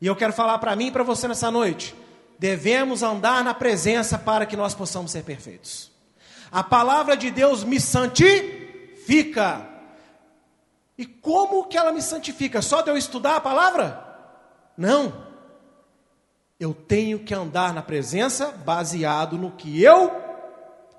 [0.00, 1.94] E eu quero falar para mim e para você nessa noite:
[2.38, 5.90] devemos andar na presença para que nós possamos ser perfeitos.
[6.50, 9.68] A palavra de Deus me santifica.
[10.98, 12.62] E como que ela me santifica?
[12.62, 14.02] Só de eu estudar a palavra?
[14.76, 15.26] Não.
[16.58, 20.10] Eu tenho que andar na presença baseado no que eu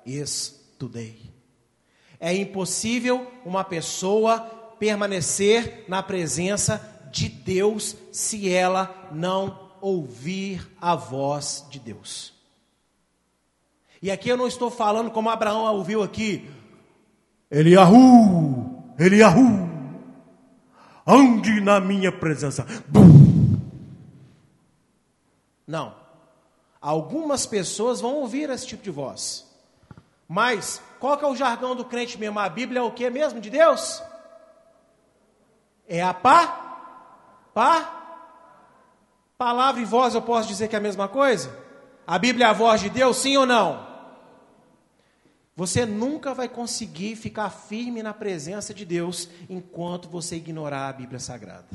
[0.06, 1.27] estudei.
[2.20, 4.40] É impossível uma pessoa
[4.78, 12.34] permanecer na presença de Deus se ela não ouvir a voz de Deus.
[14.00, 16.48] E aqui eu não estou falando como Abraão ouviu aqui.
[17.50, 19.68] Eliahu, Eliahu,
[21.06, 22.66] ande na minha presença.
[22.86, 23.58] Bum.
[25.66, 25.94] Não.
[26.80, 29.46] Algumas pessoas vão ouvir esse tipo de voz.
[30.28, 32.38] Mas qual que é o jargão do crente mesmo?
[32.38, 34.02] A Bíblia é o que mesmo de Deus?
[35.86, 36.46] É a pá?
[37.54, 37.94] Pá?
[39.36, 41.56] Palavra e voz eu posso dizer que é a mesma coisa?
[42.06, 43.86] A Bíblia é a voz de Deus, sim ou não?
[45.54, 51.18] Você nunca vai conseguir ficar firme na presença de Deus enquanto você ignorar a Bíblia
[51.18, 51.66] Sagrada.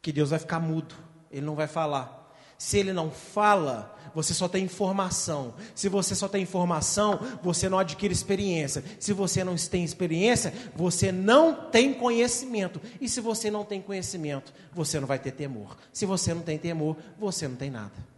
[0.00, 0.96] Que Deus vai ficar mudo,
[1.30, 2.21] Ele não vai falar.
[2.58, 5.54] Se Ele não fala, você só tem informação.
[5.74, 8.84] Se você só tem informação, você não adquire experiência.
[9.00, 12.80] Se você não tem experiência, você não tem conhecimento.
[13.00, 15.76] E se você não tem conhecimento, você não vai ter temor.
[15.92, 18.12] Se você não tem temor, você não tem nada.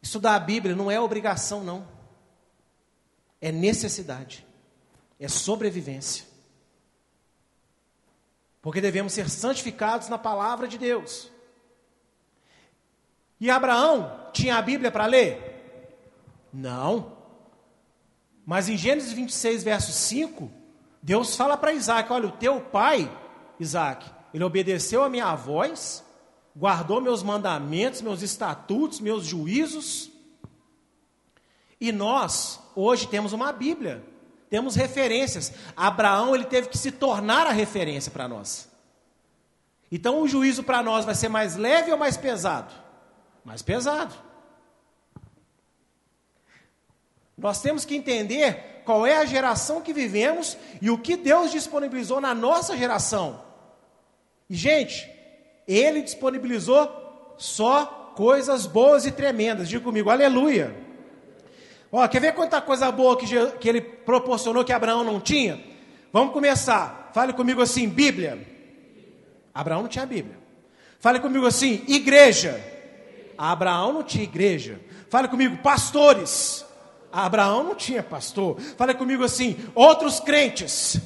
[0.00, 1.86] Estudar a Bíblia não é obrigação, não.
[3.40, 4.46] É necessidade.
[5.18, 6.31] É sobrevivência.
[8.62, 11.28] Porque devemos ser santificados na palavra de Deus.
[13.40, 15.98] E Abraão tinha a Bíblia para ler?
[16.52, 17.16] Não.
[18.46, 20.48] Mas em Gênesis 26, verso 5,
[21.02, 23.10] Deus fala para Isaac: Olha, o teu pai,
[23.58, 26.04] Isaac, ele obedeceu a minha voz,
[26.56, 30.08] guardou meus mandamentos, meus estatutos, meus juízos.
[31.80, 34.04] E nós, hoje, temos uma Bíblia
[34.52, 35.50] temos referências.
[35.74, 38.68] Abraão ele teve que se tornar a referência para nós.
[39.90, 42.70] Então o juízo para nós vai ser mais leve ou mais pesado?
[43.42, 44.14] Mais pesado.
[47.34, 52.20] Nós temos que entender qual é a geração que vivemos e o que Deus disponibilizou
[52.20, 53.42] na nossa geração.
[54.50, 55.10] E, gente,
[55.66, 59.66] Ele disponibilizou só coisas boas e tremendas.
[59.66, 60.91] Diga comigo, aleluia.
[61.94, 63.26] Ó, quer ver quanta coisa boa que,
[63.60, 65.62] que ele proporcionou que Abraão não tinha?
[66.10, 67.10] Vamos começar.
[67.12, 68.48] Fale comigo assim: Bíblia.
[69.52, 70.38] Abraão não tinha Bíblia.
[70.98, 72.58] Fale comigo assim: igreja.
[73.36, 74.80] Abraão não tinha igreja.
[75.10, 76.64] Fale comigo: pastores.
[77.12, 78.58] Abraão não tinha pastor.
[78.58, 80.98] Fale comigo assim: outros crentes.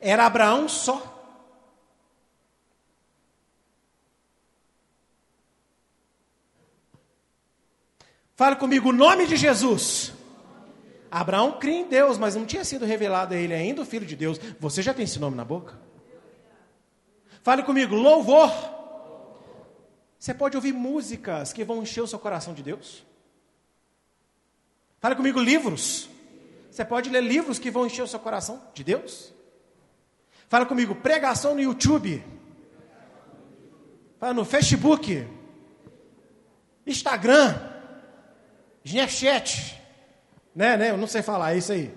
[0.00, 1.14] Era Abraão só.
[8.34, 10.15] Fale comigo o nome de Jesus.
[11.18, 14.14] Abraão cria em Deus, mas não tinha sido revelado a ele ainda o Filho de
[14.14, 14.38] Deus.
[14.60, 15.80] Você já tem esse nome na boca?
[17.42, 18.52] Fale comigo, louvor.
[20.18, 23.02] Você pode ouvir músicas que vão encher o seu coração de Deus.
[25.00, 26.06] Fale comigo, livros.
[26.70, 29.32] Você pode ler livros que vão encher o seu coração de Deus.
[30.50, 32.22] Fala comigo, pregação no YouTube.
[34.20, 35.26] Fala no Facebook.
[36.86, 37.58] Instagram.
[38.84, 39.85] Snapchat.
[40.56, 40.90] Né, né?
[40.90, 41.92] Eu não sei falar, é isso aí.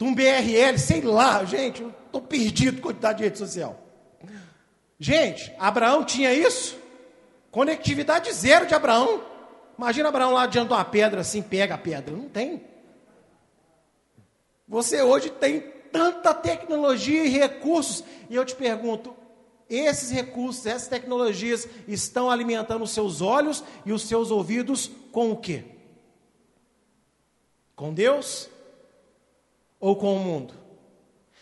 [0.00, 3.78] Um BRL, sei lá, gente, eu estou perdido com quantidade de rede social.
[4.98, 6.76] Gente, Abraão tinha isso?
[7.52, 9.22] Conectividade zero de Abraão.
[9.78, 12.16] Imagina Abraão lá diante de uma pedra assim, pega a pedra.
[12.16, 12.64] Não tem.
[14.66, 15.60] Você hoje tem
[15.92, 18.02] tanta tecnologia e recursos.
[18.28, 19.14] E eu te pergunto:
[19.70, 25.36] esses recursos, essas tecnologias estão alimentando os seus olhos e os seus ouvidos com o
[25.36, 25.71] quê?
[27.82, 28.48] Com Deus
[29.80, 30.54] ou com o mundo?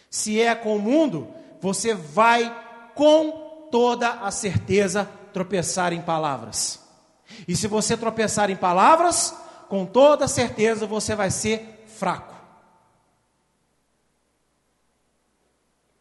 [0.09, 1.29] Se é com o mundo,
[1.61, 6.81] você vai com toda a certeza tropeçar em palavras.
[7.47, 9.37] E se você tropeçar em palavras,
[9.69, 12.35] com toda certeza você vai ser fraco.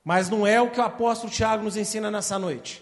[0.05, 2.81] Mas não é o que o apóstolo Tiago nos ensina nessa noite.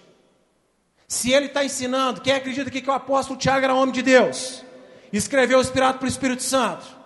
[1.08, 4.64] Se ele está ensinando, quem acredita que, que o apóstolo Tiago era homem de Deus?
[5.12, 6.97] Escreveu inspirado pelo Espírito Santo.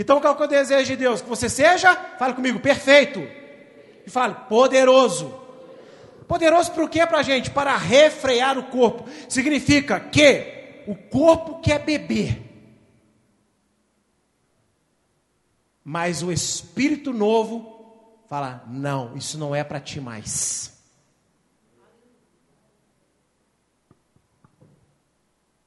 [0.00, 1.20] Então qual que é o desejo de Deus?
[1.20, 3.20] Que você seja, fala comigo, perfeito.
[4.06, 5.28] E fale, poderoso.
[6.26, 7.50] Poderoso para o que para a gente?
[7.50, 9.06] Para refrear o corpo.
[9.28, 12.40] Significa que o corpo quer beber.
[15.84, 20.82] Mas o Espírito novo fala: não, isso não é para ti mais.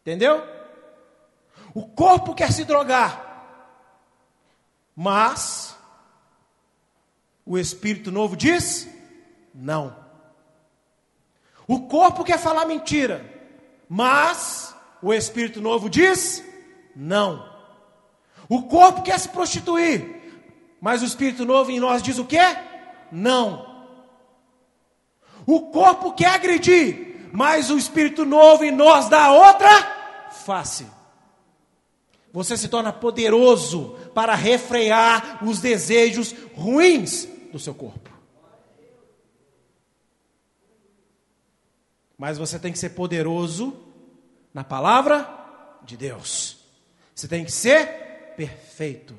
[0.01, 0.43] Entendeu?
[1.75, 3.32] O corpo quer se drogar,
[4.95, 5.75] mas
[7.45, 8.87] o Espírito novo diz:
[9.53, 9.95] não.
[11.67, 13.25] O corpo quer falar mentira,
[13.87, 16.43] mas o Espírito novo diz:
[16.95, 17.51] não.
[18.49, 20.21] O corpo quer se prostituir,
[20.79, 22.41] mas o Espírito novo em nós diz o quê?
[23.11, 23.73] Não.
[25.45, 29.69] O corpo quer agredir, mas o Espírito novo em nós dá outra
[30.31, 30.85] face.
[32.31, 38.11] Você se torna poderoso para refrear os desejos ruins do seu corpo.
[42.18, 43.78] Mas você tem que ser poderoso
[44.53, 45.28] na palavra
[45.84, 46.57] de Deus.
[47.14, 49.16] Você tem que ser perfeito.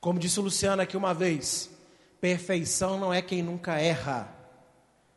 [0.00, 1.70] Como disse o Luciano aqui uma vez,
[2.20, 4.34] perfeição não é quem nunca erra,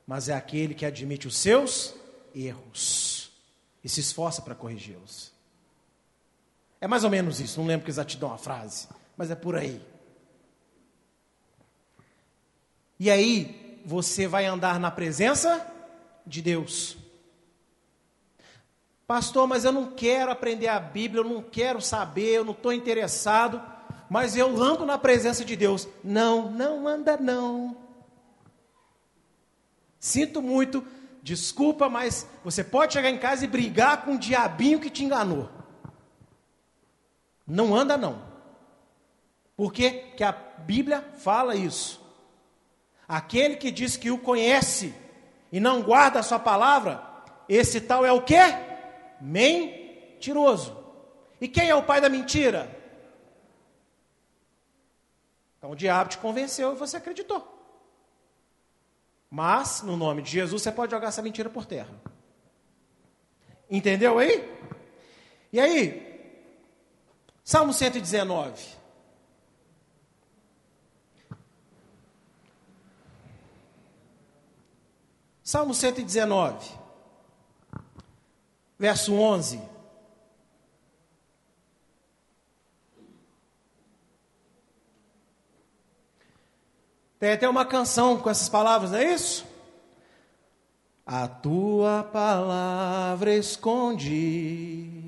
[0.05, 1.95] mas é aquele que admite os seus
[2.35, 3.31] erros
[3.83, 5.32] e se esforça para corrigi-los.
[6.83, 9.81] É mais ou menos isso, não lembro que exatidão a frase, mas é por aí.
[12.99, 15.65] E aí, você vai andar na presença
[16.27, 16.97] de Deus.
[19.07, 22.73] Pastor, mas eu não quero aprender a Bíblia, eu não quero saber, eu não estou
[22.73, 23.61] interessado,
[24.09, 25.87] mas eu ando na presença de Deus.
[26.03, 27.77] Não, não anda não.
[30.01, 30.85] Sinto muito,
[31.21, 35.62] desculpa, mas você pode chegar em casa e brigar com o diabinho que te enganou.
[37.45, 38.21] Não anda não.
[39.55, 39.71] Por?
[39.71, 42.01] Que a Bíblia fala isso.
[43.07, 44.93] Aquele que diz que o conhece
[45.51, 47.03] e não guarda a sua palavra,
[47.47, 48.39] esse tal é o quê?
[49.21, 50.75] Mentiroso.
[51.39, 52.75] E quem é o pai da mentira?
[55.57, 57.49] Então o diabo te convenceu e você acreditou.
[59.29, 61.89] Mas, no nome de Jesus, você pode jogar essa mentira por terra.
[63.69, 64.47] Entendeu aí?
[65.51, 66.12] E aí,
[67.43, 68.83] Salmo 119.
[75.43, 76.71] Salmo 119,
[78.79, 79.61] verso 11.
[87.19, 89.45] Tem até uma canção com essas palavras, não é isso?
[91.05, 95.02] A tua palavra escondi,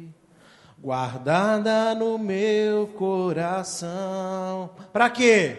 [0.86, 4.70] guardada no meu coração.
[4.94, 5.58] Para quê?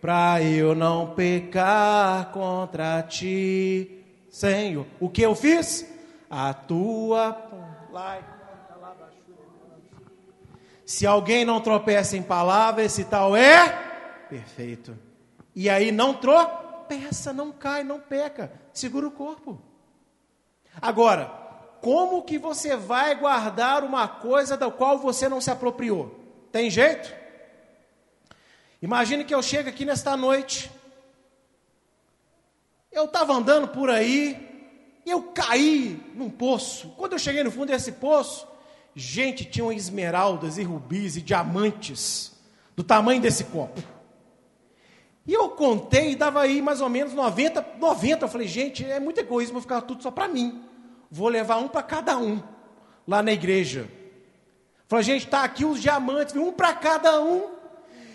[0.00, 4.02] Para eu não pecar contra ti.
[4.30, 5.86] Senhor, o que eu fiz?
[6.30, 7.36] A tua.
[10.86, 13.68] Se alguém não tropeça em palavra, esse tal é
[14.30, 14.96] perfeito.
[15.54, 18.50] E aí não tropeça, não cai, não peca.
[18.72, 19.60] Segura o corpo.
[20.80, 21.41] Agora,
[21.82, 26.18] como que você vai guardar uma coisa da qual você não se apropriou?
[26.50, 27.12] Tem jeito?
[28.80, 30.70] Imagine que eu chego aqui nesta noite
[32.92, 34.68] eu estava andando por aí
[35.04, 36.92] e eu caí num poço.
[36.98, 38.46] Quando eu cheguei no fundo desse poço,
[38.94, 42.32] gente, tinham esmeraldas e rubis e diamantes
[42.76, 43.82] do tamanho desse copo.
[45.26, 48.24] E eu contei e dava aí mais ou menos 90, 90.
[48.24, 50.62] Eu falei, gente, é muito egoísmo ficar tudo só para mim.
[51.14, 52.42] Vou levar um para cada um
[53.06, 53.86] lá na igreja.
[54.88, 57.50] Falei, gente, está aqui os diamantes, um para cada um.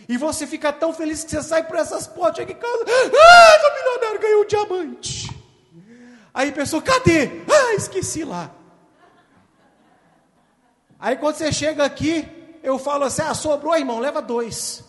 [0.10, 3.68] E você fica tão feliz que você sai por essas portas, chega em casa, ah,
[3.68, 5.30] o milionário ganhou um diamante.
[6.34, 7.43] Aí a pessoa, cadê?
[7.48, 8.50] Ah, esqueci lá.
[11.00, 12.28] Aí quando você chega aqui,
[12.64, 14.84] eu falo assim, ah, sobrou, irmão, leva dois.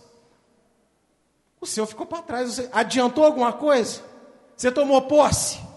[1.60, 4.00] O seu ficou para trás, você adiantou alguma coisa?
[4.56, 5.67] Você tomou posse?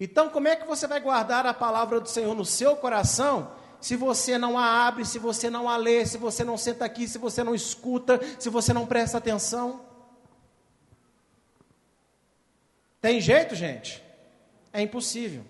[0.00, 3.96] Então, como é que você vai guardar a palavra do Senhor no seu coração se
[3.96, 7.18] você não a abre, se você não a lê, se você não senta aqui, se
[7.18, 9.84] você não escuta, se você não presta atenção.
[13.00, 14.02] Tem jeito, gente?
[14.72, 15.44] É impossível.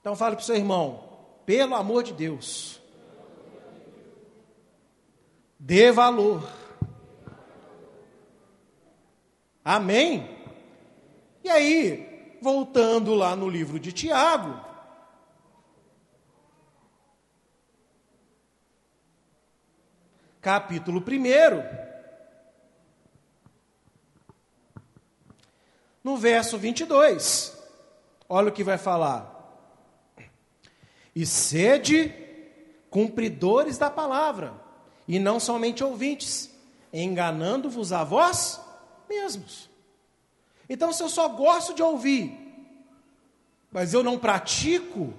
[0.00, 1.02] Então fale para o seu irmão,
[1.44, 2.80] pelo amor de Deus,
[5.58, 6.48] dê valor.
[9.64, 10.30] Amém?
[11.42, 12.05] E aí,
[12.46, 14.64] voltando lá no livro de Tiago,
[20.40, 21.04] capítulo 1,
[26.04, 27.60] no verso 22,
[28.28, 29.34] olha o que vai falar.
[31.16, 32.14] E sede
[32.88, 34.54] cumpridores da palavra,
[35.08, 36.48] e não somente ouvintes,
[36.92, 38.60] enganando-vos a vós
[39.08, 39.68] mesmos.
[40.68, 42.36] Então, se eu só gosto de ouvir,
[43.70, 45.14] mas eu não pratico,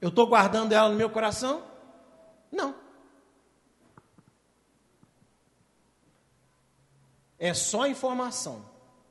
[0.00, 1.62] eu estou guardando ela no meu coração?
[2.50, 2.74] Não.
[7.38, 8.64] É só informação.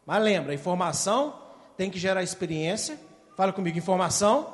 [0.05, 1.39] Mas lembra, informação
[1.77, 2.99] tem que gerar experiência.
[3.35, 4.53] Fala comigo, informação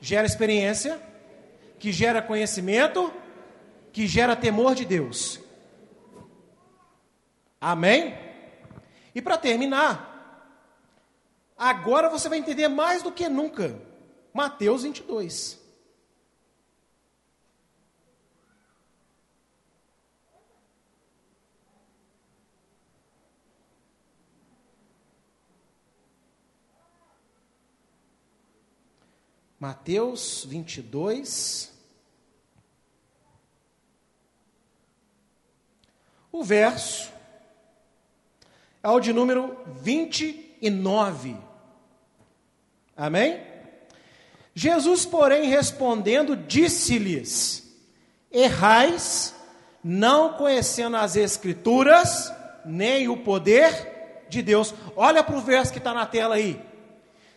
[0.00, 1.00] gera experiência,
[1.78, 3.12] que gera conhecimento,
[3.92, 5.40] que gera temor de Deus.
[7.60, 8.25] Amém?
[9.16, 10.52] E para terminar,
[11.56, 13.80] agora você vai entender mais do que nunca.
[14.30, 15.58] Mateus 22.
[29.58, 31.72] Mateus 22.
[36.30, 37.15] O verso
[38.86, 41.36] é o de número 29.
[42.96, 43.40] Amém?
[44.54, 47.68] Jesus, porém, respondendo, disse-lhes:
[48.30, 49.34] Errais,
[49.82, 52.32] não conhecendo as Escrituras,
[52.64, 54.72] nem o poder de Deus.
[54.94, 56.60] Olha para o verso que está na tela aí.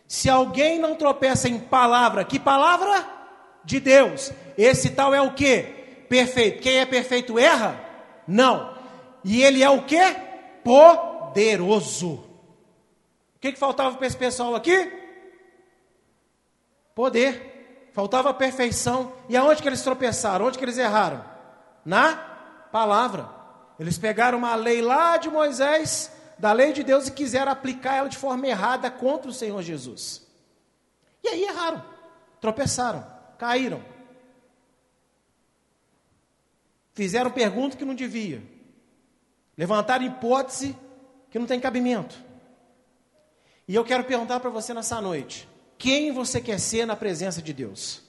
[0.08, 3.04] Se alguém não tropeça em palavra, que palavra?
[3.66, 4.32] De Deus.
[4.56, 5.64] Esse tal é o que?
[6.08, 6.62] Perfeito.
[6.62, 7.84] Quem é perfeito erra?
[8.28, 8.78] Não.
[9.24, 10.00] E ele é o que?
[10.64, 12.14] Poderoso poderoso.
[13.36, 14.92] O que, que faltava para esse pessoal aqui?
[16.94, 17.90] Poder.
[17.94, 19.14] Faltava perfeição.
[19.30, 20.46] E aonde que eles tropeçaram?
[20.46, 21.24] Onde que eles erraram?
[21.86, 22.16] Na
[22.72, 23.30] palavra.
[23.80, 28.10] Eles pegaram uma lei lá de Moisés, da lei de Deus, e quiseram aplicar ela
[28.10, 30.28] de forma errada contra o Senhor Jesus.
[31.24, 31.84] E aí erraram,
[32.42, 33.06] tropeçaram,
[33.38, 33.82] caíram.
[36.94, 38.44] Fizeram pergunta que não devia.
[39.58, 40.76] Levantaram hipótese
[41.30, 42.16] que não tem cabimento.
[43.68, 47.54] E eu quero perguntar para você nessa noite: quem você quer ser na presença de
[47.54, 48.02] Deus?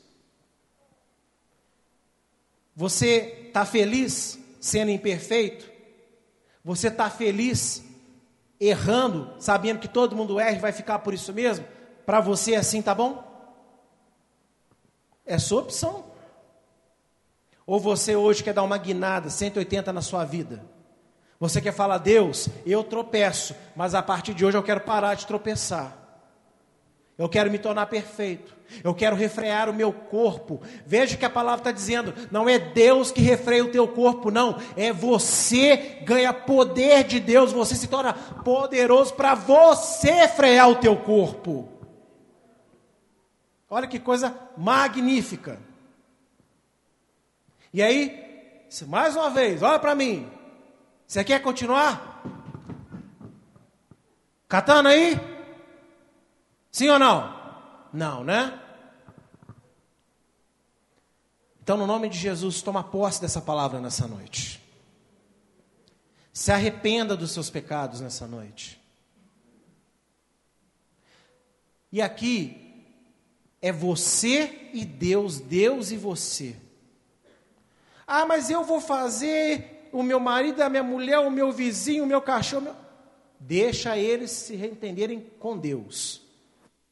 [2.75, 5.71] Você está feliz sendo imperfeito?
[6.65, 7.85] Você está feliz
[8.59, 11.67] errando, sabendo que todo mundo erra e vai ficar por isso mesmo?
[12.07, 13.23] Para você assim tá bom?
[15.25, 16.11] É sua opção.
[17.67, 20.65] Ou você hoje quer dar uma guinada 180 na sua vida?
[21.41, 25.27] Você quer falar, Deus, eu tropeço, mas a partir de hoje eu quero parar de
[25.27, 25.97] tropeçar.
[27.17, 28.55] Eu quero me tornar perfeito.
[28.85, 30.61] Eu quero refrear o meu corpo.
[30.87, 34.59] Veja que a palavra está dizendo: não é Deus que refreia o teu corpo, não.
[34.77, 37.53] É você ganha poder de Deus.
[37.53, 41.69] Você se torna poderoso para você frear o teu corpo.
[43.69, 45.59] Olha que coisa magnífica.
[47.73, 50.40] E aí, mais uma vez, olha para mim.
[51.11, 52.23] Você quer continuar?
[54.47, 55.17] Catando aí?
[56.71, 57.37] Sim ou não?
[57.93, 58.57] Não, né?
[61.61, 64.63] Então, no nome de Jesus, toma posse dessa palavra nessa noite.
[66.33, 68.81] Se arrependa dos seus pecados nessa noite.
[71.91, 72.87] E aqui
[73.61, 76.57] é você e Deus, Deus e você.
[78.07, 82.07] Ah, mas eu vou fazer o meu marido, a minha mulher, o meu vizinho, o
[82.07, 82.63] meu cachorro.
[82.63, 82.77] Meu...
[83.39, 86.21] Deixa eles se entenderem com Deus.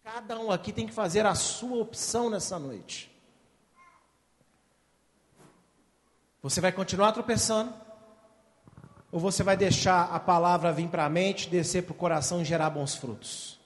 [0.02, 3.14] Cada um aqui tem que fazer a sua opção nessa noite.
[6.42, 7.74] Você vai continuar tropeçando?
[9.12, 12.44] Ou você vai deixar a palavra vir para a mente, descer para o coração e
[12.44, 13.58] gerar bons frutos?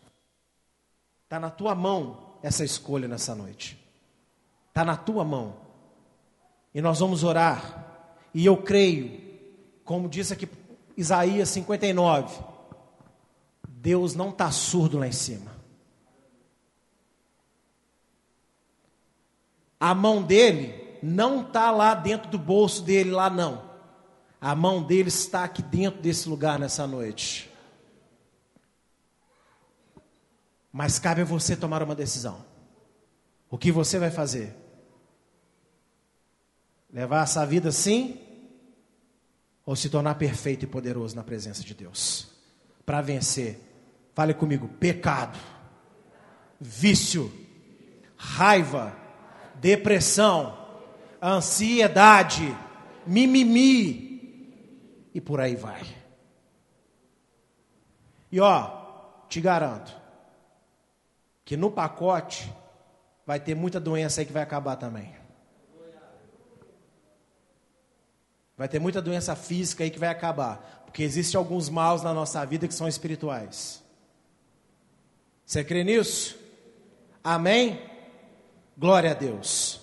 [1.25, 3.79] Está na tua mão essa escolha nessa noite.
[4.69, 5.57] Está na tua mão.
[6.75, 7.87] E nós vamos orar.
[8.35, 9.22] E eu creio
[9.93, 10.49] como diz aqui
[10.97, 12.43] Isaías 59,
[13.69, 15.55] Deus não está surdo lá em cima.
[19.79, 23.71] A mão dele não está lá dentro do bolso dele, lá não.
[24.41, 27.53] A mão dele está aqui dentro desse lugar nessa noite.
[30.73, 32.43] Mas cabe a você tomar uma decisão.
[33.51, 34.57] O que você vai fazer?
[36.91, 38.22] Levar essa vida assim
[39.73, 42.29] ou se tornar perfeito e poderoso na presença de Deus,
[42.85, 43.59] para vencer
[44.15, 45.39] Fale comigo: pecado,
[46.61, 47.33] vício,
[48.15, 48.95] raiva,
[49.55, 50.59] depressão,
[51.23, 52.55] ansiedade,
[53.07, 55.81] mimimi e por aí vai.
[58.31, 59.97] E ó, te garanto
[61.47, 62.53] que no pacote
[63.27, 65.22] vai ter muita doença aí que vai acabar também.
[68.57, 72.45] Vai ter muita doença física aí que vai acabar, porque existem alguns maus na nossa
[72.45, 73.83] vida que são espirituais.
[75.45, 76.39] Você crê nisso?
[77.23, 77.81] Amém?
[78.77, 79.82] Glória a Deus.